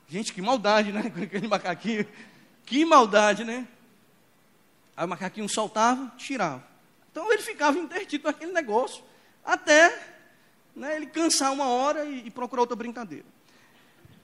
Gente, 0.08 0.34
que 0.34 0.42
maldade, 0.42 0.92
né? 0.92 1.10
Com 1.14 1.22
aquele 1.22 1.48
macaquinho. 1.48 2.08
Que 2.66 2.84
maldade, 2.84 3.44
né? 3.44 3.68
Aí 4.98 5.06
o 5.06 5.10
macaquinho 5.10 5.48
soltava, 5.48 6.12
tirava. 6.18 6.64
Então 7.12 7.32
ele 7.32 7.42
ficava 7.42 7.78
intertido 7.78 8.26
naquele 8.26 8.52
negócio, 8.52 9.04
até 9.44 10.18
né, 10.76 10.96
ele 10.96 11.08
cansar 11.08 11.52
uma 11.52 11.68
hora 11.68 12.06
e, 12.06 12.28
e 12.28 12.32
procurar 12.32 12.62
outra 12.62 12.76
brincadeira. 12.76 13.26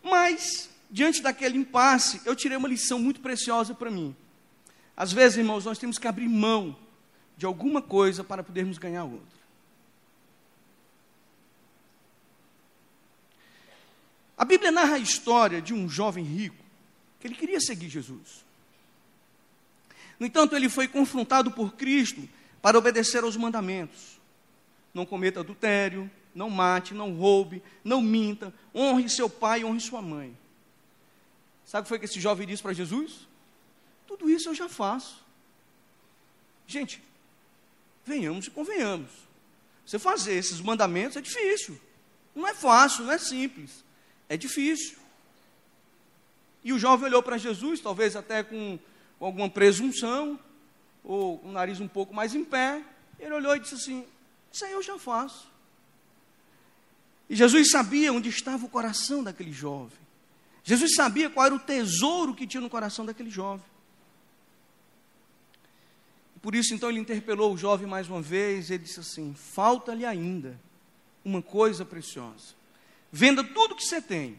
Mas, 0.04 0.70
diante 0.90 1.22
daquele 1.22 1.58
impasse, 1.58 2.22
eu 2.26 2.36
tirei 2.36 2.58
uma 2.58 2.68
lição 2.68 3.00
muito 3.00 3.20
preciosa 3.20 3.74
para 3.74 3.90
mim. 3.90 4.16
Às 4.96 5.12
vezes, 5.12 5.38
irmãos, 5.38 5.66
nós 5.66 5.78
temos 5.78 5.98
que 5.98 6.08
abrir 6.08 6.30
mão 6.30 6.76
de 7.36 7.46
alguma 7.46 7.82
coisa 7.82 8.24
para 8.24 8.44
podermos 8.44 8.78
ganhar 8.78 9.04
outra. 9.04 9.35
A 14.38 14.44
Bíblia 14.44 14.72
narra 14.72 14.96
a 14.96 15.00
história 15.00 15.62
de 15.62 15.74
um 15.74 15.88
jovem 15.88 16.24
rico 16.24 16.64
que 17.20 17.28
ele 17.28 17.36
queria 17.36 17.60
seguir 17.60 17.90
Jesus. 17.90 18.44
No 20.20 20.26
entanto, 20.26 20.56
ele 20.56 20.70
foi 20.70 20.88
confrontado 20.88 21.52
por 21.52 21.74
Cristo 21.74 22.28
para 22.62 22.78
obedecer 22.78 23.24
aos 23.24 23.38
mandamentos. 23.38 24.20
Não 24.94 25.06
cometa 25.06 25.40
adultério, 25.40 26.10
não 26.34 26.50
mate, 26.50 26.94
não 26.94 27.14
roube, 27.14 27.62
não 27.84 28.02
minta, 28.02 28.54
honre 28.74 29.10
seu 29.10 29.30
pai, 29.30 29.64
honre 29.64 29.80
sua 29.80 30.02
mãe. 30.02 30.38
Sabe 31.66 31.82
o 31.82 31.84
que 31.84 31.90
foi 31.90 32.00
que 32.00 32.06
esse 32.06 32.20
jovem 32.20 32.48
disse 32.48 32.62
para 32.62 32.74
Jesus? 32.74 33.28
Tudo 34.06 34.30
isso 34.30 34.50
eu 34.50 34.56
já 34.56 34.68
faço. 34.68 35.24
Gente, 36.68 37.02
venhamos 38.06 38.48
e 38.48 38.52
convenhamos. 38.52 39.10
Você 39.86 39.98
fazer 39.98 40.34
esses 40.34 40.60
mandamentos 40.60 41.18
é 41.18 41.22
difícil. 41.22 41.80
Não 42.36 42.48
é 42.48 42.54
fácil, 42.54 43.06
não 43.06 43.14
é 43.14 43.18
simples. 43.18 43.85
É 44.28 44.36
difícil. 44.38 44.98
E 46.64 46.74
o 46.74 46.80
jovem 46.80 47.06
olhou 47.06 47.22
para 47.22 47.38
Jesus, 47.38 47.80
talvez 47.80 48.16
até 48.16 48.44
com, 48.44 48.80
com 49.20 49.26
alguma 49.26 49.50
presunção, 49.50 50.40
ou 51.04 51.38
com 51.38 51.50
o 51.50 51.52
nariz 51.52 51.80
um 51.80 51.88
pouco 51.88 52.14
mais 52.14 52.34
em 52.34 52.44
pé. 52.44 52.84
Ele 53.20 53.34
olhou 53.34 53.56
e 53.56 53.60
disse 53.60 53.76
assim: 53.76 54.06
Isso 54.52 54.66
aí 54.66 54.72
eu 54.72 54.82
já 54.82 54.98
faço. 54.98 55.48
E 57.30 57.36
Jesus 57.36 57.70
sabia 57.70 58.12
onde 58.12 58.30
estava 58.30 58.66
o 58.66 58.70
coração 58.70 59.24
daquele 59.24 59.52
jovem. 59.52 59.98
Jesus 60.64 60.96
sabia 60.96 61.30
qual 61.30 61.46
era 61.46 61.56
o 61.56 61.60
tesouro 61.60 62.34
que 62.34 62.48
tinha 62.48 62.62
no 62.62 62.70
coração 62.70 63.06
daquele 63.06 63.30
jovem. 63.30 63.66
Por 66.42 66.56
isso, 66.56 66.74
então, 66.74 66.90
ele 66.90 67.00
interpelou 67.00 67.54
o 67.54 67.58
jovem 67.58 67.88
mais 67.88 68.10
uma 68.10 68.22
vez. 68.22 68.72
Ele 68.72 68.84
disse 68.84 69.00
assim: 69.00 69.36
Falta-lhe 69.36 70.04
ainda 70.04 70.60
uma 71.24 71.44
coisa 71.44 71.86
preciosa. 71.86 72.55
Venda 73.16 73.46
tudo 73.46 73.78
que 73.78 73.86
você 73.86 74.02
tem 74.02 74.38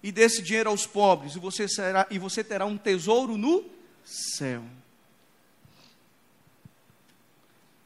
e 0.00 0.12
dê 0.12 0.22
esse 0.22 0.40
dinheiro 0.40 0.70
aos 0.70 0.86
pobres, 0.86 1.34
e 1.34 1.38
você, 1.40 1.66
será, 1.66 2.06
e 2.08 2.16
você 2.16 2.44
terá 2.44 2.64
um 2.64 2.78
tesouro 2.78 3.36
no 3.36 3.68
céu. 4.04 4.62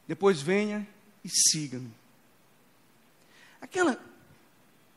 Depois 0.07 0.39
venha 0.39 0.87
e 1.25 1.29
siga-me. 1.29 1.91
Aquela, 3.59 3.99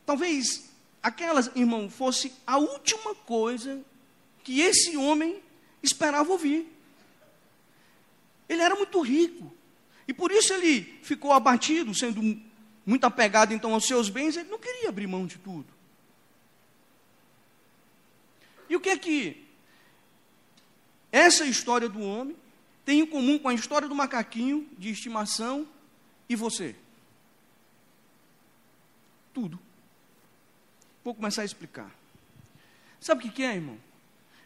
talvez 0.04 0.70
aquela, 1.02 1.40
irmão, 1.56 1.88
fosse 1.88 2.30
a 2.46 2.58
última 2.58 3.14
coisa 3.14 3.82
que 4.44 4.60
esse 4.60 4.98
homem 4.98 5.42
esperava 5.82 6.30
ouvir. 6.30 6.70
Ele 8.46 8.60
era 8.60 8.74
muito 8.74 9.00
rico. 9.00 9.50
E 10.06 10.12
por 10.12 10.30
isso 10.30 10.52
ele 10.52 10.82
ficou 11.02 11.32
abatido, 11.32 11.94
sendo 11.94 12.20
muito 12.84 13.04
apegado 13.04 13.52
então 13.52 13.72
aos 13.72 13.86
seus 13.86 14.08
bens, 14.08 14.36
ele 14.36 14.48
não 14.48 14.58
queria 14.58 14.88
abrir 14.88 15.06
mão 15.06 15.26
de 15.26 15.38
tudo. 15.38 15.66
E 18.68 18.76
o 18.76 18.80
que 18.80 18.88
é 18.88 18.98
que 18.98 19.46
essa 21.10 21.44
história 21.44 21.88
do 21.88 22.00
homem 22.00 22.36
tem 22.84 23.00
em 23.00 23.06
comum 23.06 23.38
com 23.38 23.48
a 23.48 23.54
história 23.54 23.86
do 23.86 23.94
macaquinho 23.94 24.68
de 24.78 24.90
estimação 24.90 25.68
e 26.28 26.34
você? 26.34 26.74
Tudo. 29.32 29.58
Vou 31.04 31.14
começar 31.14 31.42
a 31.42 31.44
explicar. 31.44 31.90
Sabe 33.00 33.26
o 33.26 33.30
que 33.30 33.42
é, 33.42 33.54
irmão? 33.54 33.78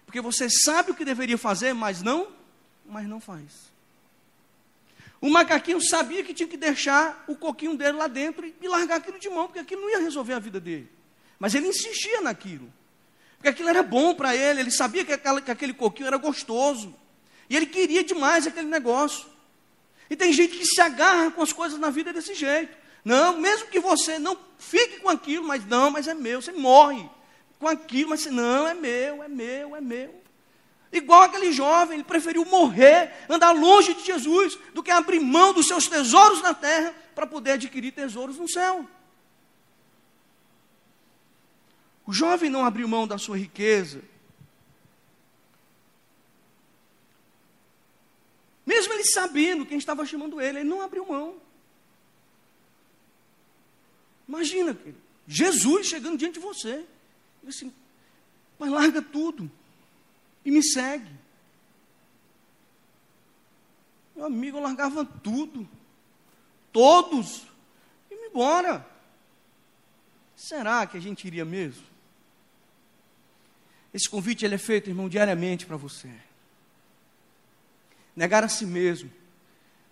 Porque 0.05 0.21
você 0.21 0.49
sabe 0.49 0.91
o 0.91 0.95
que 0.95 1.05
deveria 1.05 1.37
fazer, 1.37 1.73
mas 1.73 2.03
não, 2.03 2.33
mas 2.85 3.07
não 3.07 3.21
faz. 3.21 3.71
O 5.21 5.31
macaquinho 5.31 5.81
sabia 5.81 6.23
que 6.23 6.35
tinha 6.35 6.49
que 6.49 6.57
deixar 6.57 7.25
o 7.27 7.35
coquinho 7.35 7.77
dele 7.77 7.93
lá 7.93 8.07
dentro 8.07 8.47
e 8.47 8.69
largar 8.69 8.97
aquilo 8.97 9.19
de 9.19 9.29
mão, 9.29 9.47
porque 9.47 9.61
aquilo 9.61 9.83
não 9.83 9.91
ia 9.91 9.99
resolver 9.99 10.35
a 10.35 10.39
vida 10.39 10.61
dele. 10.61 10.91
Mas 11.39 11.55
ele 11.55 11.69
insistia 11.69 12.21
naquilo. 12.21 12.73
Porque 13.37 13.49
aquilo 13.49 13.69
era 13.69 13.83
bom 13.83 14.15
para 14.15 14.35
ele, 14.35 14.61
ele 14.61 14.71
sabia 14.71 15.05
que, 15.05 15.13
aquela, 15.13 15.41
que 15.41 15.51
aquele 15.51 15.73
coquinho 15.73 16.07
era 16.07 16.17
gostoso. 16.17 16.95
E 17.49 17.57
ele 17.57 17.67
queria 17.67 18.03
demais 18.05 18.47
aquele 18.47 18.69
negócio. 18.69 19.27
E 20.09 20.17
tem 20.17 20.33
gente 20.33 20.57
que 20.57 20.65
se 20.65 20.81
agarra 20.81 21.31
com 21.31 21.43
as 21.43 21.53
coisas 21.53 21.79
na 21.79 21.91
vida 21.91 22.13
desse 22.13 22.35
jeito. 22.35 22.77
Não, 23.05 23.39
mesmo 23.39 23.69
que 23.69 23.81
você 23.81 24.19
não 24.19 24.37
fique 24.59 25.01
com 25.01 25.09
aquilo, 25.09 25.47
mas 25.47 25.65
não, 25.65 25.91
mas 25.91 26.09
é 26.09 26.15
meu, 26.15 26.43
você 26.43 26.53
morre 26.53 27.09
com 27.59 27.69
aquilo, 27.69 28.11
mas 28.11 28.27
não, 28.27 28.67
é 28.67 28.75
meu, 28.75 29.23
é 29.23 29.29
meu, 29.29 29.77
é 29.77 29.81
meu. 29.81 30.26
Igual 30.97 31.23
aquele 31.25 31.53
jovem, 31.53 31.97
ele 31.97 32.05
preferiu 32.05 32.45
morrer, 32.47 33.13
andar 33.29 33.53
longe 33.53 33.93
de 33.93 34.03
Jesus, 34.03 34.59
do 34.73 34.83
que 34.83 34.91
abrir 34.91 35.21
mão 35.21 35.53
dos 35.53 35.67
seus 35.67 35.87
tesouros 35.87 36.41
na 36.41 36.55
terra 36.55 36.95
para 37.15 37.27
poder 37.27 37.53
adquirir 37.53 37.93
tesouros 37.93 38.39
no 38.39 38.49
céu. 38.49 38.89
O 42.07 42.13
jovem 42.15 42.49
não 42.49 42.65
abriu 42.65 42.89
mão 42.89 43.07
da 43.07 43.19
sua 43.19 43.37
riqueza. 43.37 44.01
Mesmo 48.65 48.95
ele 48.95 49.05
sabendo 49.05 49.67
quem 49.67 49.77
estava 49.77 50.07
chamando 50.07 50.41
ele, 50.41 50.61
ele 50.61 50.69
não 50.69 50.81
abriu 50.81 51.05
mão. 51.07 51.37
Imagina, 54.27 54.77
Jesus 55.29 55.89
chegando 55.89 56.17
diante 56.17 56.35
de 56.35 56.41
você. 56.41 56.87
Assim, 57.47 57.73
mas 58.59 58.71
larga 58.71 59.03
tudo 59.03 59.51
e 60.47 60.51
me 60.53 60.63
segue. 60.63 61.11
Meu 64.15 64.27
amigo, 64.27 64.57
eu 64.57 64.63
largava 64.63 65.05
tudo, 65.05 65.69
todos, 66.73 67.49
e 68.09 68.15
me 68.15 68.29
embora. 68.29 68.87
Será 70.37 70.87
que 70.87 70.97
a 70.97 71.01
gente 71.01 71.27
iria 71.27 71.45
mesmo? 71.45 71.85
Esse 73.93 74.09
convite 74.09 74.45
ele 74.45 74.55
é 74.55 74.59
feito, 74.59 74.89
irmão, 74.89 75.09
diariamente 75.09 75.67
para 75.67 75.77
você. 75.77 76.11
Negar 78.15 78.45
a 78.45 78.49
si 78.49 78.65
mesmo. 78.65 79.11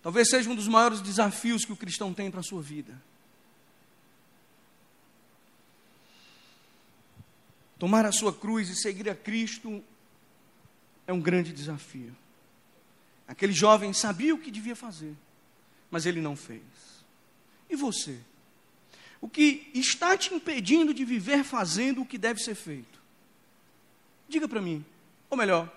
Talvez 0.01 0.29
seja 0.29 0.49
um 0.49 0.55
dos 0.55 0.69
maiores 0.69 1.01
desafios 1.01 1.65
que 1.65 1.73
o 1.73 1.77
cristão 1.77 2.13
tem 2.13 2.31
para 2.31 2.39
a 2.39 2.43
sua 2.43 2.61
vida. 2.61 2.99
Tomar 7.77 8.05
a 8.05 8.11
sua 8.13 8.31
cruz 8.31 8.69
e 8.69 8.75
seguir 8.75 9.09
a 9.09 9.15
Cristo 9.15 9.83
é 11.07 11.13
um 11.13 11.19
grande 11.19 11.51
desafio. 11.51 12.15
Aquele 13.27 13.53
jovem 13.53 13.93
sabia 13.93 14.33
o 14.33 14.37
que 14.37 14.51
devia 14.51 14.75
fazer, 14.75 15.15
mas 15.89 16.05
ele 16.05 16.21
não 16.21 16.35
fez. 16.35 16.61
E 17.69 17.75
você? 17.75 18.19
O 19.19 19.27
que 19.27 19.71
está 19.73 20.15
te 20.15 20.33
impedindo 20.33 20.93
de 20.93 21.03
viver 21.03 21.43
fazendo 21.43 22.01
o 22.01 22.05
que 22.05 22.17
deve 22.17 22.39
ser 22.39 22.55
feito? 22.55 22.99
Diga 24.27 24.47
para 24.47 24.61
mim, 24.61 24.85
ou 25.29 25.37
melhor, 25.37 25.71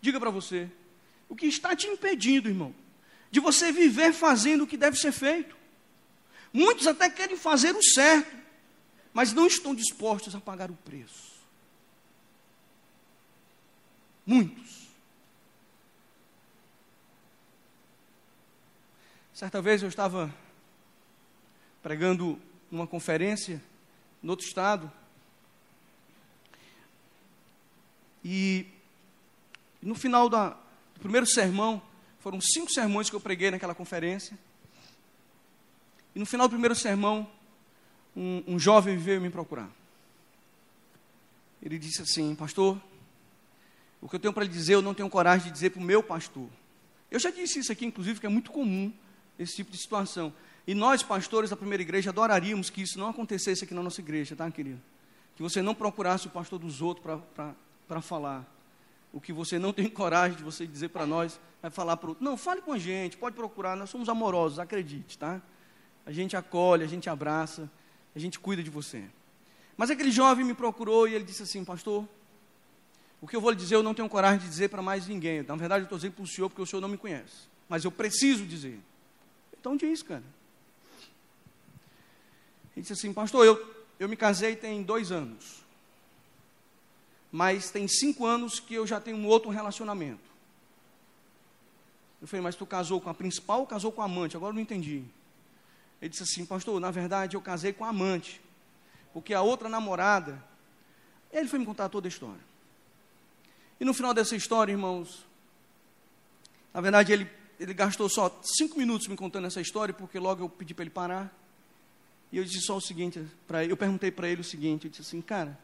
diga 0.00 0.18
para 0.18 0.30
você, 0.30 0.70
o 1.28 1.36
que 1.36 1.46
está 1.46 1.74
te 1.74 1.86
impedindo, 1.86 2.48
irmão, 2.48 2.74
de 3.30 3.40
você 3.40 3.72
viver 3.72 4.12
fazendo 4.12 4.64
o 4.64 4.66
que 4.66 4.76
deve 4.76 4.96
ser 4.96 5.12
feito? 5.12 5.56
Muitos 6.52 6.86
até 6.86 7.10
querem 7.10 7.36
fazer 7.36 7.74
o 7.74 7.82
certo, 7.82 8.34
mas 9.12 9.32
não 9.32 9.46
estão 9.46 9.74
dispostos 9.74 10.34
a 10.34 10.40
pagar 10.40 10.70
o 10.70 10.76
preço. 10.76 11.33
Muitos. 14.26 14.88
Certa 19.32 19.60
vez 19.60 19.82
eu 19.82 19.88
estava 19.88 20.32
pregando 21.82 22.40
numa 22.70 22.86
conferência 22.86 23.62
no 24.22 24.30
outro 24.30 24.46
estado, 24.46 24.90
E 28.24 28.66
no 29.82 29.94
final 29.94 30.30
da, 30.30 30.50
do 30.94 31.00
primeiro 31.00 31.26
sermão, 31.26 31.82
foram 32.20 32.40
cinco 32.40 32.72
sermões 32.72 33.10
que 33.10 33.16
eu 33.16 33.20
preguei 33.20 33.50
naquela 33.50 33.74
conferência. 33.74 34.38
E 36.14 36.18
no 36.18 36.24
final 36.24 36.48
do 36.48 36.52
primeiro 36.52 36.74
sermão, 36.74 37.30
um, 38.16 38.42
um 38.46 38.58
jovem 38.58 38.96
veio 38.96 39.20
me 39.20 39.28
procurar. 39.28 39.68
Ele 41.62 41.78
disse 41.78 42.00
assim: 42.00 42.34
Pastor, 42.34 42.80
o 44.04 44.08
que 44.08 44.16
eu 44.16 44.20
tenho 44.20 44.34
para 44.34 44.44
lhe 44.44 44.50
dizer, 44.50 44.74
eu 44.74 44.82
não 44.82 44.92
tenho 44.92 45.08
coragem 45.08 45.46
de 45.46 45.52
dizer 45.54 45.70
para 45.70 45.80
o 45.80 45.82
meu 45.82 46.02
pastor. 46.02 46.46
Eu 47.10 47.18
já 47.18 47.30
disse 47.30 47.60
isso 47.60 47.72
aqui, 47.72 47.86
inclusive, 47.86 48.20
que 48.20 48.26
é 48.26 48.28
muito 48.28 48.52
comum 48.52 48.92
esse 49.38 49.56
tipo 49.56 49.70
de 49.70 49.78
situação. 49.78 50.30
E 50.66 50.74
nós, 50.74 51.02
pastores 51.02 51.48
da 51.48 51.56
primeira 51.56 51.82
igreja, 51.82 52.10
adoraríamos 52.10 52.68
que 52.68 52.82
isso 52.82 52.98
não 52.98 53.08
acontecesse 53.08 53.64
aqui 53.64 53.72
na 53.72 53.82
nossa 53.82 54.02
igreja, 54.02 54.36
tá, 54.36 54.50
querido? 54.50 54.78
Que 55.34 55.42
você 55.42 55.62
não 55.62 55.74
procurasse 55.74 56.26
o 56.26 56.30
pastor 56.30 56.58
dos 56.58 56.82
outros 56.82 57.18
para 57.88 58.02
falar. 58.02 58.44
O 59.10 59.22
que 59.22 59.32
você 59.32 59.58
não 59.58 59.72
tem 59.72 59.88
coragem 59.90 60.36
de 60.36 60.44
você 60.44 60.66
dizer 60.66 60.90
para 60.90 61.06
nós, 61.06 61.40
vai 61.62 61.70
falar 61.70 61.96
para 61.96 62.08
o 62.08 62.10
outro. 62.10 62.22
Não, 62.22 62.36
fale 62.36 62.60
com 62.60 62.74
a 62.74 62.78
gente, 62.78 63.16
pode 63.16 63.34
procurar, 63.34 63.74
nós 63.74 63.88
somos 63.88 64.10
amorosos, 64.10 64.58
acredite, 64.58 65.16
tá? 65.16 65.40
A 66.04 66.12
gente 66.12 66.36
acolhe, 66.36 66.84
a 66.84 66.86
gente 66.86 67.08
abraça, 67.08 67.70
a 68.14 68.18
gente 68.18 68.38
cuida 68.38 68.62
de 68.62 68.68
você. 68.68 69.02
Mas 69.78 69.90
aquele 69.90 70.10
jovem 70.10 70.44
me 70.44 70.52
procurou 70.52 71.08
e 71.08 71.14
ele 71.14 71.24
disse 71.24 71.42
assim, 71.42 71.64
pastor, 71.64 72.06
o 73.24 73.26
que 73.26 73.34
eu 73.34 73.40
vou 73.40 73.50
lhe 73.50 73.56
dizer 73.56 73.74
eu 73.74 73.82
não 73.82 73.94
tenho 73.94 74.08
coragem 74.08 74.40
de 74.40 74.48
dizer 74.48 74.68
para 74.68 74.82
mais 74.82 75.06
ninguém. 75.06 75.42
Na 75.42 75.56
verdade, 75.56 75.82
eu 75.82 75.84
estou 75.84 75.98
dizendo 75.98 76.14
para 76.14 76.24
o 76.24 76.26
senhor 76.26 76.48
porque 76.48 76.62
o 76.62 76.66
senhor 76.66 76.80
não 76.80 76.88
me 76.88 76.98
conhece. 76.98 77.48
Mas 77.68 77.84
eu 77.84 77.90
preciso 77.90 78.44
dizer. 78.44 78.78
Então 79.58 79.76
diz, 79.76 80.02
cara. 80.02 80.22
Ele 82.76 82.82
disse 82.82 82.92
assim, 82.92 83.12
pastor, 83.12 83.46
eu, 83.46 83.84
eu 83.98 84.08
me 84.08 84.16
casei 84.16 84.56
tem 84.56 84.82
dois 84.82 85.10
anos 85.10 85.64
mas 87.36 87.68
tem 87.68 87.88
cinco 87.88 88.24
anos 88.24 88.60
que 88.60 88.74
eu 88.74 88.86
já 88.86 89.00
tenho 89.00 89.16
um 89.16 89.26
outro 89.26 89.50
relacionamento. 89.50 90.22
Eu 92.22 92.28
falei, 92.28 92.40
mas 92.40 92.54
tu 92.54 92.64
casou 92.64 93.00
com 93.00 93.10
a 93.10 93.14
principal 93.14 93.58
ou 93.58 93.66
casou 93.66 93.90
com 93.90 94.00
a 94.00 94.04
amante? 94.04 94.36
Agora 94.36 94.50
eu 94.50 94.54
não 94.54 94.62
entendi. 94.62 95.02
Ele 96.00 96.08
disse 96.08 96.22
assim: 96.22 96.46
Pastor, 96.46 96.78
na 96.78 96.92
verdade 96.92 97.36
eu 97.36 97.40
casei 97.40 97.72
com 97.72 97.84
a 97.84 97.88
amante, 97.88 98.40
porque 99.12 99.34
a 99.34 99.42
outra 99.42 99.68
namorada. 99.68 100.40
Ele 101.32 101.48
foi 101.48 101.58
me 101.58 101.66
contar 101.66 101.88
toda 101.88 102.06
a 102.06 102.08
história. 102.08 102.40
E 103.80 103.84
no 103.84 103.94
final 103.94 104.14
dessa 104.14 104.36
história, 104.36 104.72
irmãos, 104.72 105.24
na 106.72 106.80
verdade 106.80 107.12
ele, 107.12 107.30
ele 107.58 107.74
gastou 107.74 108.08
só 108.08 108.40
cinco 108.56 108.78
minutos 108.78 109.08
me 109.08 109.16
contando 109.16 109.46
essa 109.46 109.60
história, 109.60 109.92
porque 109.92 110.18
logo 110.18 110.44
eu 110.44 110.48
pedi 110.48 110.74
para 110.74 110.84
ele 110.84 110.90
parar. 110.90 111.32
E 112.32 112.38
eu 112.38 112.44
disse 112.44 112.62
só 112.62 112.76
o 112.76 112.80
seguinte 112.80 113.24
para 113.46 113.62
ele, 113.62 113.72
eu 113.72 113.76
perguntei 113.76 114.10
para 114.10 114.28
ele 114.28 114.40
o 114.40 114.44
seguinte, 114.44 114.86
eu 114.86 114.90
disse 114.90 115.02
assim, 115.02 115.20
cara, 115.20 115.58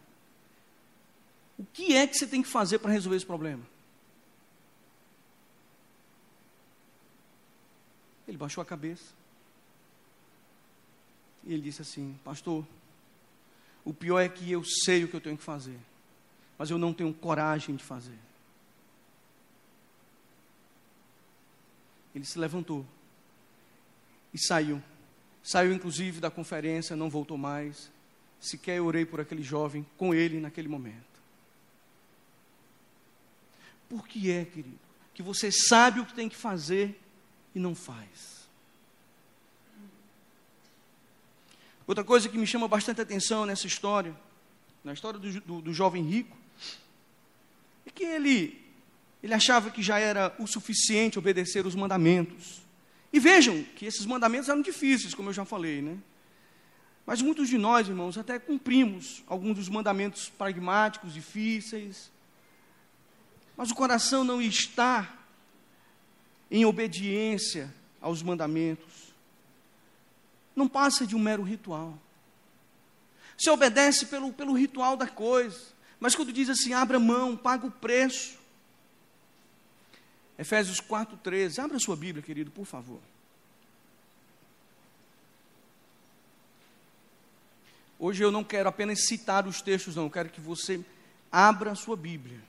o 1.59 1.65
que 1.73 1.95
é 1.95 2.07
que 2.07 2.17
você 2.17 2.27
tem 2.27 2.43
que 2.43 2.49
fazer 2.49 2.79
para 2.79 2.93
resolver 2.93 3.17
esse 3.17 3.27
problema? 3.27 3.63
Ele 8.27 8.39
baixou 8.39 8.63
a 8.63 8.65
cabeça. 8.65 9.21
E 11.45 11.53
ele 11.53 11.63
disse 11.63 11.83
assim: 11.83 12.19
Pastor, 12.25 12.65
o 13.85 13.93
pior 13.93 14.21
é 14.21 14.29
que 14.29 14.51
eu 14.51 14.63
sei 14.65 15.05
o 15.05 15.09
que 15.09 15.17
eu 15.17 15.21
tenho 15.21 15.37
que 15.37 15.43
fazer, 15.43 15.79
mas 16.61 16.69
eu 16.69 16.77
não 16.77 16.93
tenho 16.93 17.11
coragem 17.15 17.75
de 17.75 17.83
fazer. 17.83 18.19
Ele 22.15 22.27
se 22.27 22.39
levantou 22.39 22.85
e 24.35 24.39
saiu. 24.39 24.83
Saiu 25.43 25.73
inclusive 25.73 26.21
da 26.21 26.31
conferência, 26.31 26.95
não 26.95 27.09
voltou 27.09 27.39
mais. 27.39 27.91
Sequer 28.39 28.77
eu 28.77 28.85
orei 28.85 29.07
por 29.07 29.23
aquele 29.23 29.43
jovem 29.43 29.87
com 29.97 30.13
ele 30.13 30.39
naquele 30.39 30.69
momento. 30.69 31.23
Por 33.89 34.07
que 34.07 34.31
é, 34.31 34.45
querido, 34.45 34.79
que 35.15 35.23
você 35.23 35.51
sabe 35.51 36.01
o 36.01 36.05
que 36.05 36.13
tem 36.13 36.29
que 36.29 36.37
fazer 36.37 37.01
e 37.55 37.59
não 37.59 37.75
faz? 37.75 38.47
Outra 41.87 42.05
coisa 42.05 42.29
que 42.29 42.37
me 42.37 42.47
chama 42.47 42.69
bastante 42.69 43.01
atenção 43.01 43.47
nessa 43.47 43.67
história, 43.67 44.15
na 44.85 44.93
história 44.93 45.19
do, 45.19 45.41
do, 45.41 45.63
do 45.63 45.73
jovem 45.73 46.05
rico, 46.05 46.39
é 47.87 47.91
que 47.91 48.05
ele, 48.05 48.61
ele 49.23 49.35
achava 49.35 49.71
que 49.71 49.83
já 49.83 49.99
era 49.99 50.35
o 50.39 50.47
suficiente 50.47 51.19
obedecer 51.19 51.67
os 51.67 51.75
mandamentos. 51.75 52.63
E 53.13 53.19
vejam 53.19 53.65
que 53.77 53.87
esses 53.87 54.07
mandamentos 54.07 54.49
eram 54.49 54.63
difíceis, 54.63 55.15
como 55.15 55.31
eu 55.31 55.35
já 55.35 55.45
falei, 55.45 55.83
né? 55.83 55.99
Mas 57.05 57.21
muitos 57.21 57.49
de 57.49 57.59
nós, 57.59 57.89
irmãos, 57.89 58.17
até 58.17 58.39
cumprimos 58.39 59.23
alguns 59.27 59.57
dos 59.57 59.69
mandamentos 59.69 60.29
pragmáticos, 60.29 61.13
difíceis, 61.13 62.11
mas 63.57 63.71
o 63.71 63.75
coração 63.75 64.23
não 64.23 64.41
está 64.41 65.19
em 66.51 66.65
obediência 66.65 67.75
aos 68.01 68.23
mandamentos. 68.23 69.13
Não 70.55 70.69
passa 70.69 71.07
de 71.07 71.15
um 71.15 71.19
mero 71.19 71.43
ritual. 71.43 71.99
Você 73.37 73.51
obedece 73.51 74.07
pelo, 74.07 74.33
pelo 74.33 74.53
ritual 74.53 74.97
da 74.97 75.07
coisa, 75.07 75.59
mas 76.01 76.15
quando 76.15 76.33
diz 76.33 76.49
assim, 76.49 76.73
abra 76.73 76.99
mão, 76.99 77.37
paga 77.37 77.67
o 77.67 77.71
preço. 77.71 78.41
Efésios 80.39 80.81
4,13, 80.81 81.63
abra 81.63 81.79
sua 81.79 81.95
Bíblia, 81.95 82.23
querido, 82.23 82.51
por 82.51 82.65
favor. 82.65 83.01
Hoje 87.99 88.25
eu 88.25 88.33
não 88.33 88.43
quero 88.43 88.67
apenas 88.67 89.07
citar 89.07 89.47
os 89.47 89.61
textos, 89.61 89.95
não, 89.95 90.05
eu 90.05 90.11
quero 90.11 90.31
que 90.31 90.41
você 90.41 90.83
abra 91.31 91.73
a 91.73 91.75
sua 91.75 91.95
Bíblia. 91.95 92.41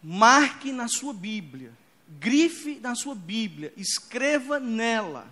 Marque 0.00 0.70
na 0.70 0.86
sua 0.86 1.12
Bíblia, 1.12 1.72
grife 2.08 2.78
na 2.78 2.94
sua 2.94 3.16
Bíblia, 3.16 3.72
escreva 3.76 4.60
nela. 4.60 5.28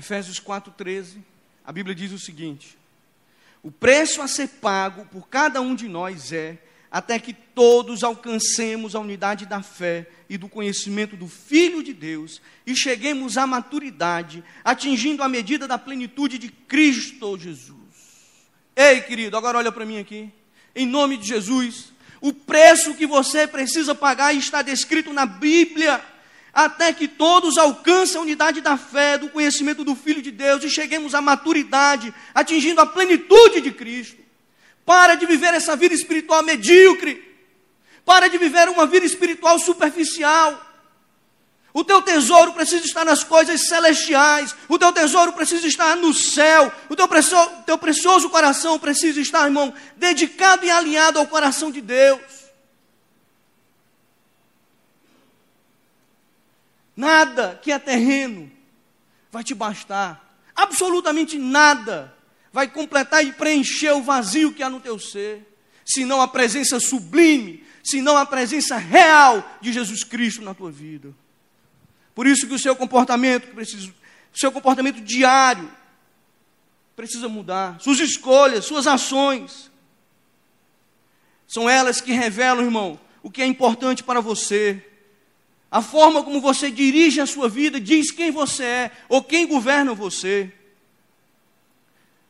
Efésios 0.00 0.40
4,13, 0.40 1.18
a 1.62 1.70
Bíblia 1.70 1.94
diz 1.94 2.10
o 2.10 2.18
seguinte: 2.18 2.78
O 3.62 3.70
preço 3.70 4.22
a 4.22 4.26
ser 4.26 4.48
pago 4.48 5.04
por 5.04 5.28
cada 5.28 5.60
um 5.60 5.74
de 5.74 5.88
nós 5.88 6.32
é 6.32 6.58
até 6.90 7.18
que 7.18 7.34
todos 7.34 8.02
alcancemos 8.02 8.94
a 8.94 9.00
unidade 9.00 9.44
da 9.44 9.62
fé 9.62 10.08
e 10.28 10.38
do 10.38 10.48
conhecimento 10.48 11.16
do 11.16 11.28
Filho 11.28 11.82
de 11.82 11.92
Deus 11.92 12.40
e 12.66 12.74
cheguemos 12.74 13.36
à 13.36 13.46
maturidade, 13.46 14.42
atingindo 14.64 15.22
a 15.22 15.28
medida 15.28 15.68
da 15.68 15.76
plenitude 15.76 16.38
de 16.38 16.48
Cristo 16.48 17.38
Jesus. 17.38 17.74
Ei, 18.74 19.02
querido, 19.02 19.36
agora 19.36 19.58
olha 19.58 19.70
para 19.70 19.84
mim 19.84 19.98
aqui. 19.98 20.32
Em 20.74 20.86
nome 20.86 21.18
de 21.18 21.28
Jesus, 21.28 21.92
o 22.22 22.32
preço 22.32 22.94
que 22.94 23.06
você 23.06 23.46
precisa 23.46 23.94
pagar 23.94 24.34
está 24.34 24.62
descrito 24.62 25.12
na 25.12 25.26
Bíblia, 25.26 26.02
até 26.52 26.92
que 26.92 27.06
todos 27.06 27.56
alcancem 27.56 28.18
a 28.18 28.22
unidade 28.22 28.60
da 28.60 28.76
fé, 28.76 29.16
do 29.16 29.28
conhecimento 29.28 29.84
do 29.84 29.94
Filho 29.94 30.20
de 30.20 30.30
Deus 30.30 30.64
e 30.64 30.70
cheguemos 30.70 31.14
à 31.14 31.20
maturidade, 31.20 32.12
atingindo 32.34 32.80
a 32.80 32.86
plenitude 32.86 33.60
de 33.60 33.70
Cristo. 33.70 34.20
Para 34.84 35.14
de 35.14 35.26
viver 35.26 35.54
essa 35.54 35.76
vida 35.76 35.94
espiritual 35.94 36.42
medíocre. 36.42 37.28
Para 38.04 38.28
de 38.28 38.38
viver 38.38 38.68
uma 38.68 38.86
vida 38.86 39.06
espiritual 39.06 39.58
superficial. 39.58 40.68
O 41.72 41.84
teu 41.84 42.02
tesouro 42.02 42.52
precisa 42.52 42.84
estar 42.84 43.04
nas 43.04 43.22
coisas 43.22 43.68
celestiais. 43.68 44.54
O 44.68 44.76
teu 44.78 44.92
tesouro 44.92 45.32
precisa 45.32 45.66
estar 45.68 45.96
no 45.96 46.12
céu. 46.12 46.72
O 46.88 46.96
teu, 46.96 47.06
precioso, 47.06 47.50
teu 47.64 47.78
precioso 47.78 48.28
coração 48.28 48.78
precisa 48.78 49.20
estar, 49.20 49.44
irmão, 49.44 49.72
dedicado 49.96 50.66
e 50.66 50.70
alinhado 50.70 51.20
ao 51.20 51.26
coração 51.28 51.70
de 51.70 51.80
Deus. 51.80 52.39
Nada 56.96 57.58
que 57.62 57.72
é 57.72 57.78
terreno 57.78 58.50
vai 59.30 59.44
te 59.44 59.54
bastar. 59.54 60.28
Absolutamente 60.54 61.38
nada 61.38 62.14
vai 62.52 62.68
completar 62.68 63.24
e 63.24 63.32
preencher 63.32 63.92
o 63.92 64.02
vazio 64.02 64.52
que 64.52 64.62
há 64.62 64.68
no 64.68 64.80
teu 64.80 64.98
ser, 64.98 65.46
senão 65.84 66.20
a 66.20 66.28
presença 66.28 66.80
sublime, 66.80 67.64
senão 67.82 68.16
a 68.16 68.26
presença 68.26 68.76
real 68.76 69.58
de 69.60 69.72
Jesus 69.72 70.04
Cristo 70.04 70.42
na 70.42 70.54
tua 70.54 70.70
vida. 70.70 71.14
Por 72.14 72.26
isso 72.26 72.46
que 72.46 72.54
o 72.54 72.58
seu 72.58 72.74
comportamento 72.74 73.54
precisa, 73.54 73.88
o 73.88 74.38
seu 74.38 74.52
comportamento 74.52 75.00
diário 75.00 75.70
precisa 76.96 77.28
mudar, 77.28 77.80
suas 77.80 77.98
escolhas, 78.00 78.64
suas 78.64 78.86
ações. 78.86 79.70
São 81.46 81.68
elas 81.68 82.00
que 82.00 82.12
revelam, 82.12 82.64
irmão, 82.64 83.00
o 83.22 83.30
que 83.30 83.42
é 83.42 83.46
importante 83.46 84.04
para 84.04 84.20
você. 84.20 84.86
A 85.70 85.80
forma 85.80 86.22
como 86.22 86.40
você 86.40 86.70
dirige 86.70 87.20
a 87.20 87.26
sua 87.26 87.48
vida 87.48 87.80
diz 87.80 88.10
quem 88.10 88.30
você 88.30 88.64
é 88.64 88.90
ou 89.08 89.22
quem 89.22 89.46
governa 89.46 89.94
você. 89.94 90.52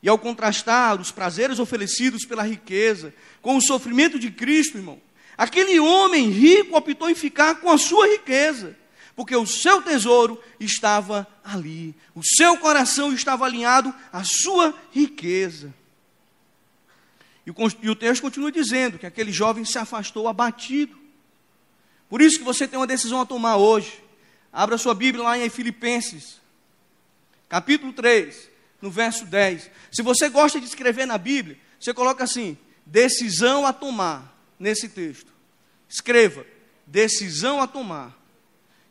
E 0.03 0.09
ao 0.09 0.19
contrastar 0.19 1.01
os 1.01 1.11
prazeres 1.11 1.59
oferecidos 1.59 2.25
pela 2.25 2.43
riqueza 2.43 3.15
com 3.41 3.57
o 3.57 3.63
sofrimento 3.63 4.19
de 4.19 4.31
Cristo, 4.31 4.77
irmão, 4.77 5.01
aquele 5.37 5.79
homem 5.81 6.29
rico 6.29 6.77
optou 6.77 7.09
em 7.09 7.15
ficar 7.15 7.57
com 7.57 7.71
a 7.71 7.79
sua 7.79 8.09
riqueza, 8.09 8.77
porque 9.17 9.35
o 9.35 9.47
seu 9.47 9.83
tesouro 9.83 10.43
estava 10.59 11.27
ali, 11.43 11.95
o 12.15 12.23
seu 12.23 12.57
coração 12.59 13.13
estava 13.13 13.47
alinhado 13.47 13.95
à 14.13 14.23
sua 14.25 14.75
riqueza. 14.91 15.75
E 17.47 17.89
o, 17.91 17.97
texto 17.97 18.23
continua 18.23 18.53
dizendo 18.53 18.99
que 18.99 19.07
aquele 19.07 19.33
jovem 19.33 19.65
se 19.65 19.79
afastou 19.79 20.29
abatido. 20.29 21.00
Por 22.11 22.21
isso 22.21 22.39
que 22.39 22.45
você 22.45 22.69
tem 22.69 22.79
uma 22.79 22.87
decisão 22.87 23.23
a 23.23 23.25
tomar 23.25 23.57
hoje. 23.57 24.05
Abra 24.53 24.77
sua 24.77 24.95
Bíblia 24.95 25.25
lá 25.25 25.39
em 25.39 25.49
Filipenses, 25.49 26.39
capítulo 27.49 27.93
3 27.93 28.51
no 28.81 28.91
verso 28.91 29.25
10. 29.25 29.71
Se 29.91 30.03
você 30.03 30.29
gosta 30.29 30.59
de 30.59 30.67
escrever 30.67 31.07
na 31.07 31.19
Bíblia, 31.19 31.59
você 31.79 31.93
coloca 31.93 32.25
assim: 32.25 32.57
decisão 32.85 33.67
a 33.67 33.73
tomar, 33.73 34.37
nesse 34.59 34.89
texto. 34.89 35.33
Escreva: 35.89 36.45
decisão 36.87 37.61
a 37.61 37.67
tomar. 37.67 38.19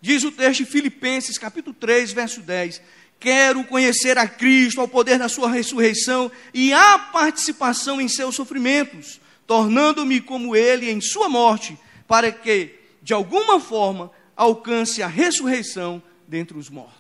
Diz 0.02 0.24
o 0.24 0.32
texto 0.32 0.64
de 0.64 0.72
Filipenses, 0.72 1.38
capítulo 1.38 1.76
3, 1.78 2.12
verso 2.12 2.42
10: 2.42 2.82
Quero 3.20 3.64
conhecer 3.66 4.18
a 4.18 4.28
Cristo, 4.28 4.80
ao 4.80 4.88
poder 4.88 5.18
da 5.18 5.28
Sua 5.28 5.50
ressurreição 5.50 6.32
e 6.54 6.72
a 6.72 6.98
participação 6.98 8.00
em 8.00 8.08
seus 8.08 8.36
sofrimentos, 8.36 9.20
tornando-me 9.46 10.22
como 10.22 10.56
Ele 10.56 10.90
em 10.90 11.02
Sua 11.02 11.28
morte, 11.28 11.78
para 12.08 12.32
que, 12.32 12.79
de 13.02 13.14
alguma 13.14 13.60
forma, 13.60 14.12
alcance 14.36 15.02
a 15.02 15.08
ressurreição 15.08 16.02
dentre 16.28 16.58
os 16.58 16.70
mortos. 16.70 17.00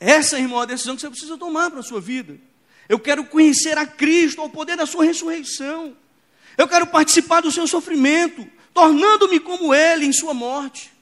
Essa, 0.00 0.38
irmão, 0.38 0.60
é 0.60 0.62
a 0.62 0.66
decisão 0.66 0.94
que 0.94 1.00
você 1.00 1.10
precisa 1.10 1.36
tomar 1.36 1.70
para 1.70 1.80
a 1.80 1.82
sua 1.82 2.00
vida. 2.00 2.38
Eu 2.88 2.98
quero 2.98 3.24
conhecer 3.24 3.76
a 3.76 3.86
Cristo, 3.86 4.40
ao 4.40 4.48
poder 4.48 4.76
da 4.76 4.86
sua 4.86 5.04
ressurreição. 5.04 5.96
Eu 6.56 6.66
quero 6.66 6.86
participar 6.86 7.40
do 7.40 7.52
seu 7.52 7.66
sofrimento, 7.66 8.46
tornando-me 8.72 9.40
como 9.40 9.74
Ele 9.74 10.06
em 10.06 10.12
sua 10.12 10.32
morte. 10.32 10.92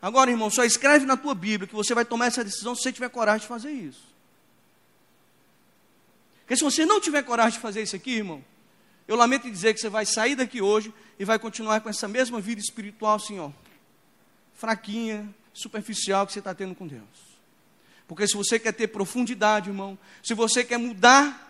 Agora, 0.00 0.30
irmão, 0.30 0.50
só 0.50 0.64
escreve 0.64 1.04
na 1.04 1.16
tua 1.16 1.34
Bíblia 1.34 1.68
que 1.68 1.74
você 1.74 1.94
vai 1.94 2.04
tomar 2.04 2.26
essa 2.26 2.44
decisão 2.44 2.74
se 2.74 2.82
você 2.82 2.92
tiver 2.92 3.08
coragem 3.10 3.42
de 3.42 3.48
fazer 3.48 3.72
isso. 3.72 4.08
Porque 6.40 6.56
se 6.56 6.64
você 6.64 6.86
não 6.86 7.00
tiver 7.00 7.22
coragem 7.22 7.52
de 7.52 7.58
fazer 7.58 7.82
isso 7.82 7.94
aqui, 7.94 8.12
irmão, 8.12 8.42
eu 9.08 9.16
lamento 9.16 9.50
dizer 9.50 9.72
que 9.72 9.80
você 9.80 9.88
vai 9.88 10.04
sair 10.04 10.36
daqui 10.36 10.60
hoje 10.60 10.92
e 11.18 11.24
vai 11.24 11.38
continuar 11.38 11.80
com 11.80 11.88
essa 11.88 12.06
mesma 12.06 12.40
vida 12.42 12.60
espiritual, 12.60 13.18
ó, 13.38 13.50
fraquinha, 14.52 15.26
superficial 15.54 16.26
que 16.26 16.34
você 16.34 16.40
está 16.40 16.54
tendo 16.54 16.74
com 16.74 16.86
Deus. 16.86 17.02
Porque 18.06 18.28
se 18.28 18.36
você 18.36 18.58
quer 18.58 18.72
ter 18.72 18.88
profundidade, 18.88 19.70
irmão, 19.70 19.98
se 20.22 20.34
você 20.34 20.62
quer 20.62 20.78
mudar 20.78 21.46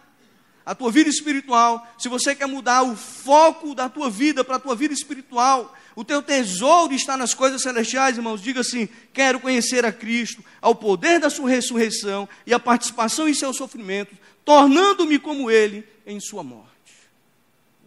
a 0.65 0.75
tua 0.75 0.93
vida 0.93 1.11
espiritual, 1.11 1.85
se 1.99 2.09
você 2.09 2.35
quer 2.35 2.47
mudar 2.47 2.83
o 2.83 2.95
foco 2.95 3.75
da 3.75 3.89
tua 3.89 4.09
vida 4.09 4.45
para 4.45 4.57
a 4.57 4.61
tua 4.61 4.77
vida 4.77 4.95
espiritual, 4.95 5.75
o 5.97 6.05
teu 6.05 6.23
tesouro 6.23 6.95
está 6.95 7.17
nas 7.17 7.35
coisas 7.35 7.63
celestiais, 7.63 8.17
irmãos. 8.17 8.41
Diga 8.41 8.61
assim: 8.61 8.89
quero 9.13 9.41
conhecer 9.41 9.85
a 9.85 9.91
Cristo, 9.91 10.45
ao 10.61 10.77
poder 10.77 11.19
da 11.19 11.29
sua 11.29 11.51
ressurreição 11.51 12.29
e 12.47 12.55
a 12.55 12.61
participação 12.61 13.29
em 13.29 13.35
seus 13.35 13.57
sofrimentos, 13.57 14.17
tornando-me 14.45 15.19
como 15.19 15.51
Ele 15.51 15.85
em 16.07 16.21
sua 16.21 16.45
morte. 16.45 16.78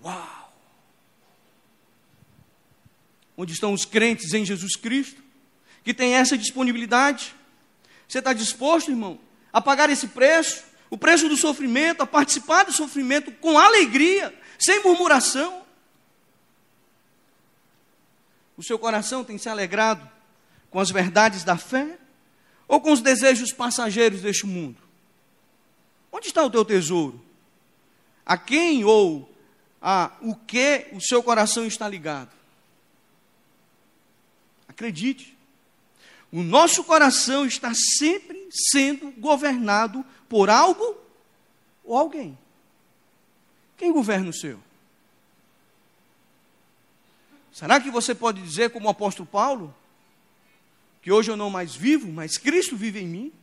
Uau! 0.03 0.53
Onde 3.37 3.53
estão 3.53 3.73
os 3.73 3.85
crentes 3.85 4.33
em 4.33 4.45
Jesus 4.45 4.75
Cristo, 4.75 5.21
que 5.83 5.93
têm 5.93 6.15
essa 6.15 6.37
disponibilidade? 6.37 7.35
Você 8.07 8.19
está 8.19 8.33
disposto, 8.33 8.91
irmão, 8.91 9.19
a 9.51 9.61
pagar 9.61 9.89
esse 9.89 10.07
preço? 10.07 10.63
O 10.89 10.97
preço 10.97 11.29
do 11.29 11.37
sofrimento, 11.37 12.01
a 12.01 12.07
participar 12.07 12.63
do 12.65 12.73
sofrimento 12.73 13.31
com 13.31 13.57
alegria, 13.57 14.37
sem 14.59 14.83
murmuração? 14.83 15.61
O 18.57 18.63
seu 18.63 18.77
coração 18.77 19.23
tem 19.23 19.37
se 19.37 19.49
alegrado 19.49 20.07
com 20.69 20.79
as 20.79 20.91
verdades 20.91 21.43
da 21.43 21.57
fé 21.57 21.97
ou 22.67 22.81
com 22.81 22.91
os 22.91 23.01
desejos 23.01 23.51
passageiros 23.51 24.21
deste 24.21 24.45
mundo? 24.45 24.77
Onde 26.11 26.27
está 26.27 26.43
o 26.43 26.49
teu 26.49 26.65
tesouro? 26.65 27.23
A 28.25 28.37
quem 28.37 28.83
ou 28.83 29.30
a 29.81 30.11
o 30.21 30.35
que 30.35 30.87
o 30.91 31.01
seu 31.01 31.23
coração 31.23 31.65
está 31.65 31.87
ligado? 31.87 32.29
Acredite, 34.67 35.35
o 36.31 36.43
nosso 36.43 36.83
coração 36.83 37.45
está 37.45 37.73
sempre 37.73 38.47
sendo 38.71 39.11
governado 39.11 40.05
por 40.29 40.49
algo 40.49 40.95
ou 41.83 41.97
alguém. 41.97 42.37
Quem 43.77 43.91
governa 43.91 44.29
o 44.29 44.33
seu? 44.33 44.59
Será 47.51 47.81
que 47.81 47.91
você 47.91 48.15
pode 48.15 48.41
dizer, 48.41 48.69
como 48.69 48.87
o 48.87 48.91
apóstolo 48.91 49.27
Paulo, 49.27 49.75
que 51.01 51.11
hoje 51.11 51.29
eu 51.29 51.35
não 51.35 51.49
mais 51.49 51.75
vivo, 51.75 52.11
mas 52.11 52.37
Cristo 52.37 52.77
vive 52.77 52.99
em 52.99 53.07
mim? 53.07 53.33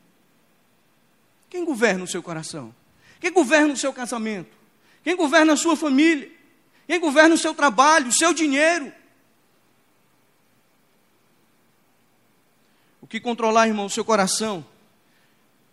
Quem 1.50 1.64
governa 1.64 2.04
o 2.04 2.08
seu 2.08 2.22
coração? 2.22 2.74
Quem 3.20 3.32
governa 3.32 3.74
o 3.74 3.76
seu 3.76 3.92
casamento? 3.92 4.57
Quem 5.02 5.16
governa 5.16 5.52
a 5.52 5.56
sua 5.56 5.76
família? 5.76 6.30
Quem 6.86 6.98
governa 6.98 7.34
o 7.34 7.38
seu 7.38 7.54
trabalho, 7.54 8.08
o 8.08 8.12
seu 8.12 8.32
dinheiro? 8.32 8.92
O 13.00 13.06
que 13.06 13.20
controlar, 13.20 13.68
irmão, 13.68 13.86
o 13.86 13.90
seu 13.90 14.04
coração, 14.04 14.64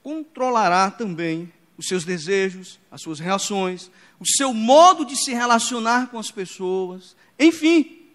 controlará 0.03 0.91
também 0.91 1.51
os 1.77 1.87
seus 1.87 2.05
desejos, 2.05 2.79
as 2.89 3.01
suas 3.01 3.19
reações, 3.19 3.89
o 4.19 4.25
seu 4.25 4.53
modo 4.53 5.05
de 5.05 5.15
se 5.15 5.33
relacionar 5.33 6.07
com 6.07 6.17
as 6.17 6.31
pessoas, 6.31 7.15
enfim, 7.37 8.05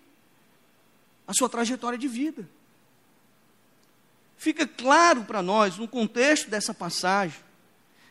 a 1.27 1.35
sua 1.35 1.49
trajetória 1.49 1.99
de 1.99 2.09
vida. 2.09 2.49
Fica 4.37 4.67
claro 4.67 5.25
para 5.25 5.43
nós, 5.43 5.77
no 5.77 5.87
contexto 5.87 6.49
dessa 6.49 6.73
passagem, 6.73 7.39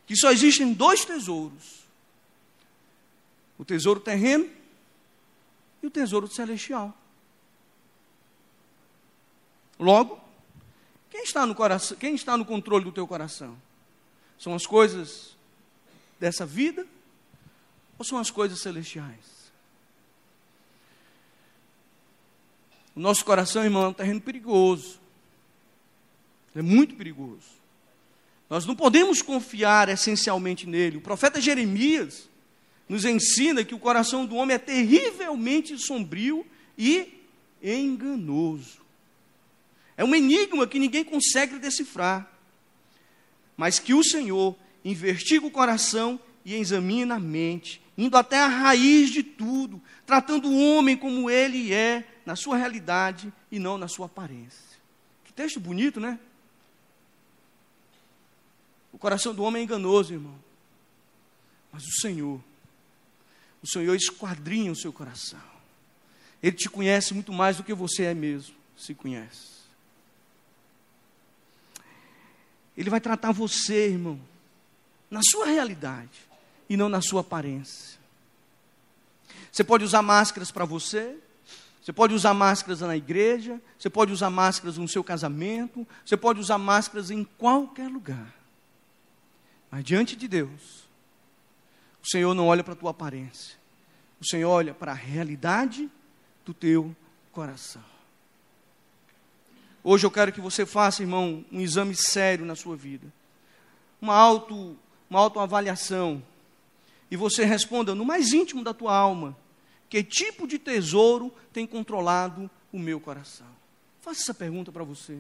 que 0.06 0.16
só 0.16 0.32
existem 0.32 0.74
dois 0.74 1.04
tesouros: 1.04 1.79
o 3.60 3.66
tesouro 3.66 4.00
terreno 4.00 4.50
e 5.84 5.88
o 5.88 5.92
tesouro 5.92 6.28
celestial. 6.28 6.98
Logo, 9.78 10.20
quem 11.10 11.24
está 11.24 11.46
no 11.46 11.54
coração, 11.54 11.98
quem 11.98 12.16
está 12.16 12.38
no 12.38 12.46
controle 12.46 12.86
do 12.86 12.92
teu 12.92 13.06
coração? 13.06 13.58
São 14.38 14.56
as 14.56 14.66
coisas 14.66 15.36
dessa 16.18 16.46
vida 16.46 16.88
ou 17.98 18.06
são 18.06 18.18
as 18.18 18.32
coisas 18.32 18.62
celestiais? 18.62 19.52
O 22.96 23.00
nosso 23.02 23.26
coração, 23.26 23.64
irmão, 23.64 23.84
é 23.84 23.88
um 23.90 23.94
terreno 23.94 24.22
perigoso. 24.22 25.00
É 26.56 26.62
muito 26.62 26.96
perigoso. 26.96 27.60
Nós 28.50 28.66
não 28.66 28.76
podemos 28.76 29.22
confiar 29.22 29.90
essencialmente 29.90 30.66
nele. 30.66 30.98
O 30.98 31.02
profeta 31.02 31.40
Jeremias 31.42 32.29
nos 32.90 33.06
ensina 33.06 33.64
que 33.64 33.76
o 33.76 33.80
coração 33.80 34.26
do 34.26 34.36
homem 34.36 34.56
é 34.56 34.60
terrivelmente 34.60 35.78
sombrio 35.78 36.44
e 36.76 37.24
enganoso. 37.64 38.80
É 39.96 40.04
um 40.04 40.16
enigma 40.16 40.66
que 40.66 40.80
ninguém 40.80 41.04
consegue 41.04 41.60
decifrar. 41.60 42.28
Mas 43.56 43.78
que 43.78 43.94
o 43.94 44.04
Senhor 44.04 44.56
investiga 44.84 45.46
o 45.46 45.52
coração 45.52 46.20
e 46.44 46.56
examina 46.56 47.16
a 47.16 47.20
mente, 47.20 47.82
indo 47.98 48.18
até 48.18 48.40
a 48.40 48.48
raiz 48.48 49.12
de 49.12 49.22
tudo, 49.22 49.80
tratando 50.06 50.50
o 50.50 50.60
homem 50.60 50.98
como 50.98 51.30
ele 51.30 51.74
é, 51.74 52.08
na 52.26 52.36
sua 52.36 52.58
realidade 52.58 53.32
e 53.52 53.60
não 53.60 53.78
na 53.78 53.88
sua 53.88 54.08
aparência. 54.08 54.80
Que 55.26 55.34
texto 55.34 55.60
bonito, 55.60 56.00
né? 56.00 56.18
O 58.92 58.98
coração 58.98 59.36
do 59.36 59.44
homem 59.44 59.62
é 59.62 59.64
enganoso, 59.66 60.14
irmão. 60.14 60.40
Mas 61.72 61.84
o 61.84 62.02
Senhor, 62.02 62.42
o 63.62 63.68
Senhor 63.68 63.96
esquadrinha 63.96 64.72
o 64.72 64.76
seu 64.76 64.92
coração. 64.92 65.42
Ele 66.42 66.56
te 66.56 66.70
conhece 66.70 67.14
muito 67.14 67.34
mais 67.34 67.58
do 67.58 67.64
que 67.64 67.74
você 67.74 68.04
é 68.04 68.14
mesmo, 68.14 68.56
se 68.78 68.94
conhece. 68.94 69.60
Ele 72.78 72.90
vai 72.90 73.02
tratar 73.02 73.32
você, 73.32 73.90
irmão, 73.90 74.20
na 75.12 75.20
sua 75.22 75.48
realidade 75.48 76.20
e 76.70 76.78
não 76.78 76.88
na 76.88 77.02
sua 77.02 77.22
aparência. 77.22 78.00
Você 79.52 79.64
pode 79.64 79.84
usar 79.84 80.02
máscaras 80.02 80.52
para 80.52 80.64
você, 80.64 81.18
você 81.82 81.92
pode 81.92 82.14
usar 82.14 82.34
máscaras 82.34 82.82
na 82.82 82.96
igreja, 82.96 83.60
você 83.78 83.90
pode 83.90 84.14
usar 84.14 84.30
máscaras 84.30 84.78
no 84.78 84.88
seu 84.88 85.04
casamento, 85.04 85.86
você 86.06 86.16
pode 86.16 86.40
usar 86.40 86.58
máscaras 86.58 87.12
em 87.12 87.24
qualquer 87.24 87.90
lugar. 87.90 88.34
Mas 89.72 89.84
diante 89.84 90.16
de 90.16 90.28
Deus, 90.28 90.88
o 92.10 92.12
Senhor 92.12 92.34
não 92.34 92.48
olha 92.48 92.64
para 92.64 92.74
a 92.74 92.76
tua 92.76 92.90
aparência. 92.90 93.56
O 94.20 94.26
Senhor 94.26 94.50
olha 94.50 94.74
para 94.74 94.94
a 94.94 94.96
realidade 94.96 95.88
do 96.44 96.56
teu 96.56 96.96
coração. 97.32 97.84
Hoje 99.84 100.08
eu 100.08 100.10
quero 100.10 100.34
que 100.34 100.42
você 100.42 100.66
faça, 100.66 101.04
irmão, 101.04 101.46
um 101.52 101.62
exame 101.62 101.94
sério 101.94 102.46
na 102.46 102.56
sua 102.56 102.76
vida. 102.76 103.14
Uma 104.02 104.16
auto, 104.16 104.76
uma 105.08 105.20
autoavaliação. 105.20 106.24
E 107.12 107.16
você 107.16 107.46
responda 107.46 107.94
no 107.94 108.04
mais 108.04 108.34
íntimo 108.34 108.64
da 108.64 108.74
tua 108.74 108.96
alma 108.96 109.38
que 109.88 110.04
tipo 110.04 110.48
de 110.48 110.58
tesouro 110.58 111.32
tem 111.54 111.68
controlado 111.68 112.50
o 112.74 112.80
meu 112.80 113.00
coração? 113.00 113.48
Faça 114.02 114.22
essa 114.22 114.34
pergunta 114.34 114.72
para 114.72 114.84
você. 114.84 115.20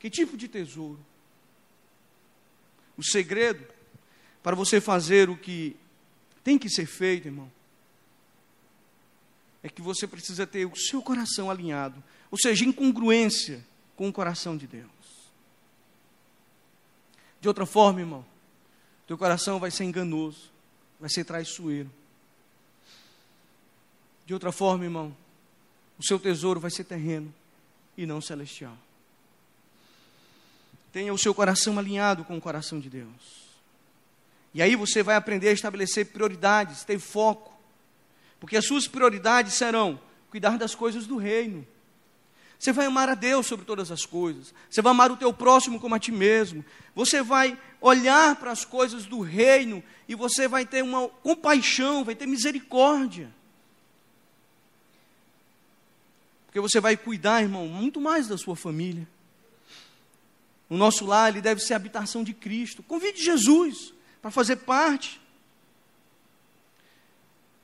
Que 0.00 0.10
tipo 0.10 0.36
de 0.36 0.48
tesouro? 0.48 0.98
O 2.96 3.04
segredo 3.04 3.77
para 4.48 4.56
você 4.56 4.80
fazer 4.80 5.28
o 5.28 5.36
que 5.36 5.76
tem 6.42 6.56
que 6.58 6.70
ser 6.70 6.86
feito, 6.86 7.28
irmão, 7.28 7.52
é 9.62 9.68
que 9.68 9.82
você 9.82 10.06
precisa 10.06 10.46
ter 10.46 10.64
o 10.64 10.74
seu 10.74 11.02
coração 11.02 11.50
alinhado, 11.50 12.02
ou 12.30 12.38
seja, 12.38 12.64
em 12.64 12.72
congruência 12.72 13.62
com 13.94 14.08
o 14.08 14.12
coração 14.12 14.56
de 14.56 14.66
Deus. 14.66 14.88
De 17.42 17.46
outra 17.46 17.66
forma, 17.66 18.00
irmão, 18.00 18.24
teu 19.06 19.18
coração 19.18 19.60
vai 19.60 19.70
ser 19.70 19.84
enganoso, 19.84 20.50
vai 20.98 21.10
ser 21.10 21.24
traiçoeiro. 21.24 21.90
De 24.24 24.32
outra 24.32 24.50
forma, 24.50 24.82
irmão, 24.84 25.14
o 25.98 26.02
seu 26.02 26.18
tesouro 26.18 26.58
vai 26.58 26.70
ser 26.70 26.84
terreno 26.84 27.34
e 27.98 28.06
não 28.06 28.22
celestial. 28.22 28.78
Tenha 30.90 31.12
o 31.12 31.18
seu 31.18 31.34
coração 31.34 31.78
alinhado 31.78 32.24
com 32.24 32.38
o 32.38 32.40
coração 32.40 32.80
de 32.80 32.88
Deus. 32.88 33.47
E 34.54 34.62
aí 34.62 34.74
você 34.74 35.02
vai 35.02 35.16
aprender 35.16 35.48
a 35.48 35.52
estabelecer 35.52 36.06
prioridades, 36.06 36.84
ter 36.84 36.98
foco. 36.98 37.56
Porque 38.40 38.56
as 38.56 38.66
suas 38.66 38.86
prioridades 38.86 39.54
serão 39.54 40.00
cuidar 40.30 40.56
das 40.58 40.74
coisas 40.74 41.06
do 41.06 41.16
reino. 41.16 41.66
Você 42.58 42.72
vai 42.72 42.86
amar 42.86 43.08
a 43.08 43.14
Deus 43.14 43.46
sobre 43.46 43.64
todas 43.64 43.90
as 43.92 44.04
coisas. 44.04 44.52
Você 44.68 44.82
vai 44.82 44.90
amar 44.90 45.12
o 45.12 45.16
teu 45.16 45.32
próximo 45.32 45.78
como 45.78 45.94
a 45.94 45.98
ti 45.98 46.10
mesmo. 46.10 46.64
Você 46.94 47.22
vai 47.22 47.56
olhar 47.80 48.34
para 48.36 48.50
as 48.50 48.64
coisas 48.64 49.04
do 49.04 49.20
reino 49.20 49.82
e 50.08 50.14
você 50.14 50.48
vai 50.48 50.66
ter 50.66 50.82
uma 50.82 51.08
compaixão, 51.08 52.04
vai 52.04 52.16
ter 52.16 52.26
misericórdia. 52.26 53.32
Porque 56.46 56.58
você 56.58 56.80
vai 56.80 56.96
cuidar, 56.96 57.42
irmão, 57.42 57.68
muito 57.68 58.00
mais 58.00 58.26
da 58.26 58.36
sua 58.36 58.56
família. 58.56 59.06
O 60.68 60.76
nosso 60.76 61.06
lar, 61.06 61.28
ele 61.28 61.40
deve 61.40 61.60
ser 61.60 61.74
a 61.74 61.76
habitação 61.76 62.24
de 62.24 62.34
Cristo. 62.34 62.82
Convide 62.82 63.22
Jesus 63.22 63.94
para 64.20 64.30
fazer 64.30 64.56
parte 64.56 65.20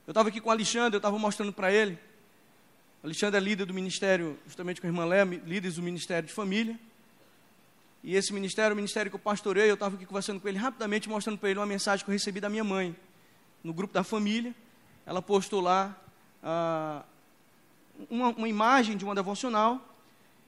Eu 0.07 0.11
estava 0.11 0.29
aqui 0.29 0.41
com 0.41 0.49
o 0.49 0.53
Alexandre, 0.53 0.97
eu 0.97 0.99
estava 0.99 1.19
mostrando 1.19 1.53
para 1.53 1.73
ele. 1.73 1.99
O 3.03 3.07
Alexandre 3.07 3.39
é 3.39 3.41
líder 3.41 3.65
do 3.65 3.75
ministério, 3.75 4.39
justamente 4.47 4.81
com 4.81 4.87
a 4.87 4.91
irmã 4.91 5.05
Léa, 5.05 5.25
líderes 5.25 5.77
do 5.77 5.83
Ministério 5.83 6.29
de 6.29 6.35
Família. 6.35 6.79
E 8.03 8.15
esse 8.15 8.33
ministério, 8.35 8.75
o 8.75 8.77
ministério 8.77 9.11
que 9.11 9.15
eu 9.15 9.21
pastorei, 9.21 9.71
eu 9.71 9.75
estava 9.75 9.95
aqui 9.95 10.05
conversando 10.05 10.39
com 10.39 10.47
ele 10.47 10.59
rapidamente, 10.59 11.09
mostrando 11.09 11.39
para 11.39 11.49
ele 11.49 11.59
uma 11.59 11.65
mensagem 11.65 12.05
que 12.05 12.11
eu 12.11 12.13
recebi 12.13 12.39
da 12.39 12.51
minha 12.51 12.63
mãe, 12.63 12.95
no 13.63 13.73
grupo 13.73 13.95
da 13.95 14.05
família. 14.05 14.55
Ela 15.07 15.23
postou 15.23 15.63
lá 15.63 15.99
ah, 16.43 17.03
uma, 18.11 18.29
uma 18.29 18.49
imagem 18.49 18.95
de 18.95 19.07
uma 19.07 19.15
devocional 19.15 19.83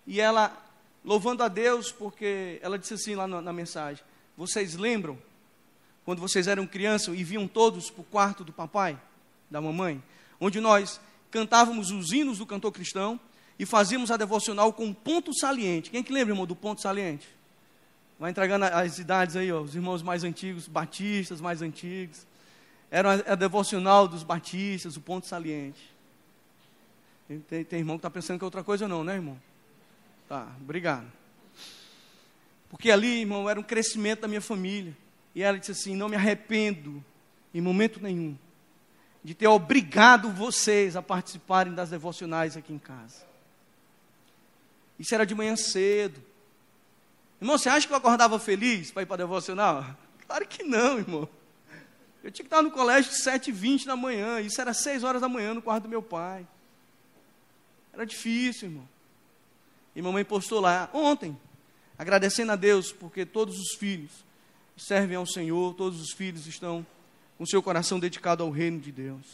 e 0.07 0.21
ela 0.21 0.55
louvando 1.03 1.43
a 1.43 1.49
Deus, 1.49 1.91
porque 1.91 2.59
ela 2.61 2.79
disse 2.79 2.93
assim 2.93 3.15
lá 3.15 3.27
na, 3.27 3.41
na 3.41 3.55
mensagem: 3.55 4.05
Vocês 4.37 4.77
lembram 4.77 5.19
quando 6.07 6.21
vocês 6.21 6.47
eram 6.47 6.69
crianças 6.69 7.19
e 7.19 7.25
viam 7.25 7.49
todos 7.49 7.91
para 7.91 8.01
o 8.01 8.05
quarto 8.05 8.45
do 8.45 8.53
papai, 8.53 8.97
da 9.51 9.61
mamãe, 9.61 10.01
onde 10.41 10.61
nós 10.61 11.01
cantávamos 11.33 11.91
os 11.91 12.13
hinos 12.13 12.39
do 12.39 12.47
cantor 12.47 12.71
cristão 12.71 13.19
e 13.59 13.67
fazíamos 13.67 14.13
a 14.13 14.17
devocional 14.17 14.73
com 14.73 14.95
ponto 14.95 15.37
saliente. 15.37 15.91
Quem 15.91 16.05
que 16.05 16.13
lembra, 16.13 16.33
irmão, 16.33 16.47
do 16.47 16.55
ponto 16.55 16.81
saliente? 16.81 17.27
Vai 18.21 18.31
entregando 18.31 18.67
as 18.67 19.01
idades 19.01 19.35
aí, 19.35 19.51
ó, 19.51 19.61
os 19.61 19.75
irmãos 19.75 20.01
mais 20.01 20.23
antigos, 20.23 20.69
batistas 20.69 21.41
mais 21.41 21.61
antigos. 21.61 22.25
Era 22.89 23.33
a, 23.33 23.35
devocional 23.35 24.07
dos 24.07 24.23
batistas, 24.23 24.97
o 24.97 25.01
ponto 25.01 25.27
saliente. 25.27 25.93
Tem, 27.49 27.65
tem 27.65 27.79
irmão 27.81 27.97
que 27.97 28.01
está 28.01 28.11
pensando 28.11 28.39
que 28.39 28.45
é 28.45 28.47
outra 28.47 28.63
coisa, 28.63 28.87
não, 28.87 29.03
né, 29.03 29.17
irmão? 29.17 29.37
Tá, 30.29 30.47
obrigado. 30.61 31.11
Porque 32.71 32.93
ali, 32.93 33.23
irmão, 33.23 33.51
era 33.51 33.59
um 33.59 33.65
crescimento 33.65 34.21
da 34.21 34.29
minha 34.29 34.41
família. 34.41 34.97
E 35.37 35.43
ela 35.43 35.59
disse 35.59 35.73
assim: 35.73 35.95
Não 35.95 36.09
me 36.09 36.17
arrependo, 36.17 37.05
em 37.53 37.61
momento 37.61 38.01
nenhum, 38.01 38.37
de 39.23 39.35
ter 39.35 39.47
obrigado 39.47 40.33
vocês 40.33 40.97
a 40.97 41.03
participarem 41.03 41.75
das 41.75 41.91
devocionais 41.91 42.57
aqui 42.57 42.73
em 42.73 42.79
casa. 42.79 43.27
Isso 44.99 45.15
era 45.15 45.27
de 45.27 45.35
manhã 45.35 45.55
cedo. 45.55 46.23
Irmão, 47.39 47.59
você 47.59 47.69
acha 47.69 47.87
que 47.87 47.93
eu 47.93 47.99
acordava 47.99 48.39
feliz 48.39 48.91
para 48.91 49.03
ir 49.03 49.07
para 49.07 49.17
a 49.17 49.27
devocional? 49.27 49.85
Claro 50.27 50.49
que 50.49 50.65
não, 50.65 50.99
irmão. 50.99 51.29
Eu 52.25 52.31
tinha 52.31 52.43
que 52.43 52.47
estar 52.47 52.63
no 52.63 52.71
colégio 52.71 53.13
de 53.13 53.23
7h20 53.23 53.85
da 53.85 53.95
manhã. 53.95 54.41
Isso 54.41 54.59
era 54.59 54.73
6 54.73 55.05
horas 55.05 55.21
da 55.21 55.29
manhã 55.29 55.53
no 55.53 55.61
quarto 55.61 55.83
do 55.83 55.89
meu 55.89 56.03
pai. 56.03 56.49
Era 57.93 58.07
difícil, 58.07 58.69
irmão. 58.69 58.89
E 59.95 60.01
mamãe 60.01 60.25
postou 60.25 60.61
lá 60.61 60.89
ontem, 60.95 61.39
agradecendo 61.99 62.53
a 62.53 62.57
Deus, 62.57 62.91
porque 62.91 63.27
todos 63.27 63.59
os 63.59 63.75
filhos 63.75 64.25
servem 64.77 65.17
ao 65.17 65.27
Senhor, 65.27 65.75
todos 65.75 66.01
os 66.01 66.13
filhos 66.13 66.47
estão 66.47 66.87
com 67.39 67.47
seu 67.47 67.63
coração 67.63 67.99
dedicado 67.99 68.43
ao 68.43 68.51
reino 68.51 68.81
de 68.81 68.93
Deus. 68.93 69.25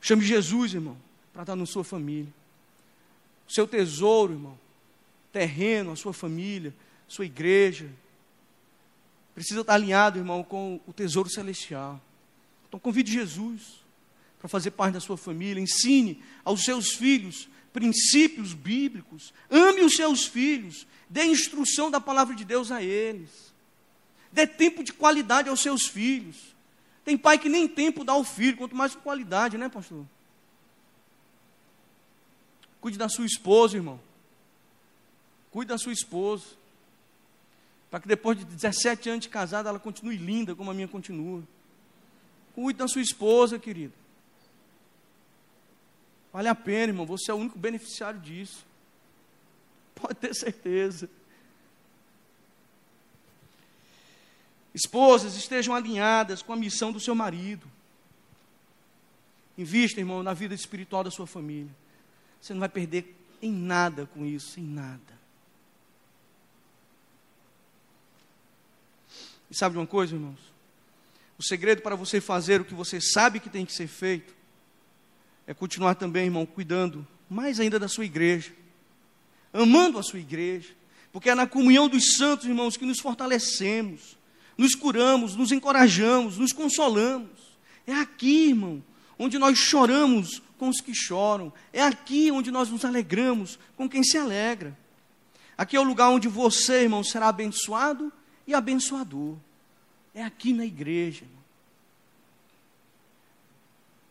Chame 0.00 0.24
Jesus, 0.24 0.74
irmão, 0.74 0.96
para 1.32 1.42
estar 1.42 1.56
na 1.56 1.66
sua 1.66 1.84
família. 1.84 2.32
O 3.48 3.52
seu 3.52 3.66
tesouro, 3.66 4.34
irmão, 4.34 4.58
terreno, 5.32 5.92
a 5.92 5.96
sua 5.96 6.12
família, 6.12 6.74
sua 7.08 7.26
igreja, 7.26 7.90
precisa 9.34 9.60
estar 9.60 9.74
alinhado, 9.74 10.18
irmão, 10.18 10.42
com 10.42 10.80
o 10.86 10.92
tesouro 10.92 11.28
celestial. 11.28 12.00
Então 12.68 12.78
convide 12.78 13.12
Jesus 13.12 13.84
para 14.38 14.48
fazer 14.48 14.72
parte 14.72 14.94
da 14.94 15.00
sua 15.00 15.16
família, 15.16 15.60
ensine 15.60 16.22
aos 16.44 16.64
seus 16.64 16.92
filhos 16.92 17.48
princípios 17.74 18.54
bíblicos, 18.54 19.34
ame 19.50 19.80
os 19.80 19.94
seus 19.94 20.24
filhos, 20.24 20.86
dê 21.10 21.24
instrução 21.24 21.90
da 21.90 22.00
palavra 22.00 22.32
de 22.32 22.44
Deus 22.44 22.70
a 22.70 22.80
eles, 22.80 23.52
dê 24.34 24.46
tempo 24.46 24.82
de 24.82 24.92
qualidade 24.92 25.48
aos 25.48 25.60
seus 25.60 25.86
filhos. 25.86 26.54
Tem 27.04 27.16
pai 27.16 27.38
que 27.38 27.48
nem 27.48 27.68
tempo 27.68 28.04
dá 28.04 28.12
ao 28.12 28.24
filho, 28.24 28.56
quanto 28.56 28.74
mais 28.74 28.94
qualidade, 28.94 29.56
né, 29.56 29.68
pastor? 29.68 30.04
Cuide 32.80 32.98
da 32.98 33.08
sua 33.08 33.24
esposa, 33.24 33.76
irmão. 33.76 34.00
Cuide 35.50 35.68
da 35.68 35.78
sua 35.78 35.92
esposa. 35.92 36.44
Para 37.90 38.00
que 38.00 38.08
depois 38.08 38.36
de 38.36 38.44
17 38.44 39.08
anos 39.08 39.22
de 39.22 39.28
casada 39.28 39.68
ela 39.68 39.78
continue 39.78 40.16
linda 40.16 40.54
como 40.54 40.70
a 40.70 40.74
minha 40.74 40.88
continua. 40.88 41.42
Cuide 42.54 42.78
da 42.78 42.88
sua 42.88 43.02
esposa, 43.02 43.58
querido. 43.58 43.92
Vale 46.32 46.48
a 46.48 46.54
pena, 46.54 46.92
irmão. 46.92 47.06
Você 47.06 47.30
é 47.30 47.34
o 47.34 47.36
único 47.36 47.58
beneficiário 47.58 48.18
disso. 48.18 48.66
Pode 49.94 50.16
ter 50.16 50.34
certeza. 50.34 51.08
Esposas 54.74 55.36
estejam 55.36 55.74
alinhadas 55.74 56.42
com 56.42 56.52
a 56.52 56.56
missão 56.56 56.90
do 56.90 56.98
seu 56.98 57.14
marido. 57.14 57.70
Invista, 59.56 60.00
irmão, 60.00 60.22
na 60.22 60.34
vida 60.34 60.54
espiritual 60.54 61.04
da 61.04 61.10
sua 61.10 61.26
família. 61.26 61.70
Você 62.40 62.52
não 62.52 62.60
vai 62.60 62.68
perder 62.68 63.14
em 63.40 63.52
nada 63.52 64.06
com 64.06 64.26
isso, 64.26 64.58
em 64.58 64.64
nada. 64.64 65.14
E 69.50 69.56
sabe 69.56 69.74
de 69.74 69.78
uma 69.78 69.86
coisa, 69.86 70.14
irmãos? 70.14 70.40
O 71.38 71.42
segredo 71.42 71.82
para 71.82 71.94
você 71.94 72.20
fazer 72.20 72.60
o 72.60 72.64
que 72.64 72.74
você 72.74 73.00
sabe 73.00 73.38
que 73.38 73.48
tem 73.48 73.64
que 73.64 73.72
ser 73.72 73.86
feito 73.86 74.34
é 75.46 75.54
continuar 75.54 75.94
também, 75.94 76.24
irmão, 76.24 76.46
cuidando 76.46 77.06
mais 77.28 77.60
ainda 77.60 77.78
da 77.78 77.88
sua 77.88 78.04
igreja, 78.04 78.52
amando 79.52 79.98
a 79.98 80.02
sua 80.02 80.18
igreja, 80.18 80.74
porque 81.12 81.30
é 81.30 81.34
na 81.34 81.46
comunhão 81.46 81.88
dos 81.88 82.16
santos, 82.16 82.46
irmãos, 82.46 82.76
que 82.76 82.84
nos 82.84 83.00
fortalecemos, 83.00 84.16
nos 84.56 84.74
curamos, 84.74 85.34
nos 85.36 85.52
encorajamos, 85.52 86.38
nos 86.38 86.52
consolamos. 86.52 87.30
É 87.86 87.94
aqui, 87.94 88.48
irmão, 88.48 88.82
onde 89.18 89.38
nós 89.38 89.58
choramos 89.58 90.42
com 90.58 90.68
os 90.68 90.80
que 90.80 90.94
choram, 90.94 91.52
é 91.72 91.82
aqui 91.82 92.30
onde 92.30 92.50
nós 92.50 92.70
nos 92.70 92.84
alegramos 92.84 93.58
com 93.76 93.88
quem 93.88 94.02
se 94.02 94.16
alegra. 94.16 94.76
Aqui 95.56 95.76
é 95.76 95.80
o 95.80 95.84
lugar 95.84 96.08
onde 96.08 96.28
você, 96.28 96.82
irmão, 96.82 97.04
será 97.04 97.28
abençoado 97.28 98.12
e 98.46 98.54
abençoador. 98.54 99.36
É 100.14 100.22
aqui 100.22 100.52
na 100.52 100.64
igreja. 100.64 101.24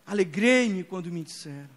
Alegrei-me 0.05 0.83
quando 0.83 1.11
me 1.11 1.23
disseram: 1.23 1.69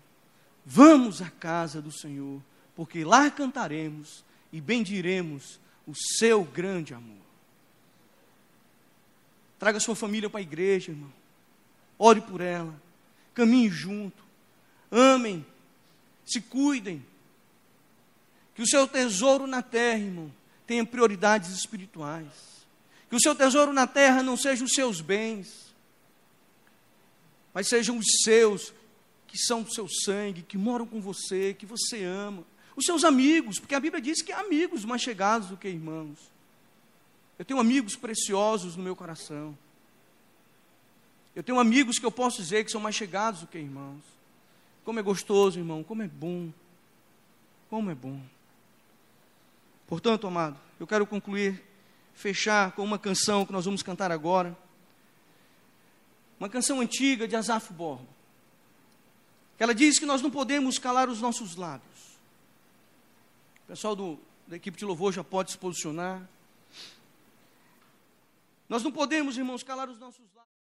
Vamos 0.64 1.22
à 1.22 1.30
casa 1.30 1.80
do 1.80 1.92
Senhor, 1.92 2.42
porque 2.74 3.04
lá 3.04 3.30
cantaremos 3.30 4.24
e 4.52 4.60
bendiremos 4.60 5.60
o 5.86 5.92
seu 5.94 6.42
grande 6.44 6.92
amor. 6.92 7.25
Traga 9.58 9.80
sua 9.80 9.96
família 9.96 10.28
para 10.28 10.40
a 10.40 10.42
igreja, 10.42 10.90
irmão. 10.90 11.12
Ore 11.98 12.20
por 12.20 12.40
ela. 12.40 12.74
Caminhe 13.34 13.70
junto. 13.70 14.22
Amem. 14.90 15.44
Se 16.24 16.40
cuidem. 16.40 17.04
Que 18.54 18.62
o 18.62 18.66
seu 18.66 18.86
tesouro 18.86 19.46
na 19.46 19.62
terra, 19.62 19.98
irmão, 19.98 20.32
tenha 20.66 20.84
prioridades 20.84 21.50
espirituais. 21.50 22.66
Que 23.08 23.16
o 23.16 23.20
seu 23.20 23.34
tesouro 23.34 23.72
na 23.72 23.86
terra 23.86 24.22
não 24.22 24.36
seja 24.36 24.64
os 24.64 24.72
seus 24.72 25.00
bens, 25.00 25.74
mas 27.54 27.68
sejam 27.68 27.96
os 27.96 28.06
seus, 28.24 28.72
que 29.26 29.38
são 29.38 29.62
do 29.62 29.72
seu 29.72 29.88
sangue, 29.88 30.42
que 30.42 30.58
moram 30.58 30.86
com 30.86 31.00
você, 31.00 31.54
que 31.54 31.64
você 31.64 32.02
ama. 32.04 32.44
Os 32.74 32.84
seus 32.84 33.04
amigos, 33.04 33.58
porque 33.58 33.74
a 33.74 33.80
Bíblia 33.80 34.02
diz 34.02 34.20
que 34.20 34.32
há 34.32 34.40
amigos 34.40 34.84
mais 34.84 35.00
chegados 35.00 35.48
do 35.48 35.56
que 35.56 35.68
irmãos. 35.68 36.18
Eu 37.38 37.44
tenho 37.44 37.60
amigos 37.60 37.96
preciosos 37.96 38.76
no 38.76 38.82
meu 38.82 38.96
coração. 38.96 39.56
Eu 41.34 41.42
tenho 41.42 41.60
amigos 41.60 41.98
que 41.98 42.06
eu 42.06 42.10
posso 42.10 42.38
dizer 42.38 42.64
que 42.64 42.70
são 42.70 42.80
mais 42.80 42.94
chegados 42.94 43.40
do 43.40 43.46
que 43.46 43.58
irmãos. 43.58 44.02
Como 44.84 44.98
é 44.98 45.02
gostoso, 45.02 45.58
irmão, 45.58 45.84
como 45.84 46.02
é 46.02 46.08
bom. 46.08 46.50
Como 47.68 47.90
é 47.90 47.94
bom. 47.94 48.20
Portanto, 49.86 50.26
amado, 50.26 50.58
eu 50.80 50.86
quero 50.86 51.06
concluir 51.06 51.62
fechar 52.14 52.72
com 52.72 52.82
uma 52.82 52.98
canção 52.98 53.44
que 53.44 53.52
nós 53.52 53.66
vamos 53.66 53.82
cantar 53.82 54.10
agora. 54.10 54.56
Uma 56.40 56.48
canção 56.48 56.80
antiga 56.80 57.28
de 57.28 57.36
Asaf 57.36 57.72
Borba. 57.72 58.06
Ela 59.58 59.74
diz 59.74 59.98
que 59.98 60.06
nós 60.06 60.22
não 60.22 60.30
podemos 60.30 60.78
calar 60.78 61.08
os 61.08 61.20
nossos 61.20 61.56
lábios. 61.56 62.00
O 63.64 63.68
pessoal 63.68 63.96
do, 63.96 64.18
da 64.46 64.56
equipe 64.56 64.78
de 64.78 64.84
louvor 64.84 65.12
já 65.12 65.24
pode 65.24 65.52
se 65.52 65.58
posicionar. 65.58 66.26
Nós 68.68 68.82
não 68.82 68.90
podemos, 68.92 69.36
irmãos, 69.36 69.62
calar 69.62 69.88
os 69.88 69.98
nossos 69.98 70.32
lábios. 70.32 70.45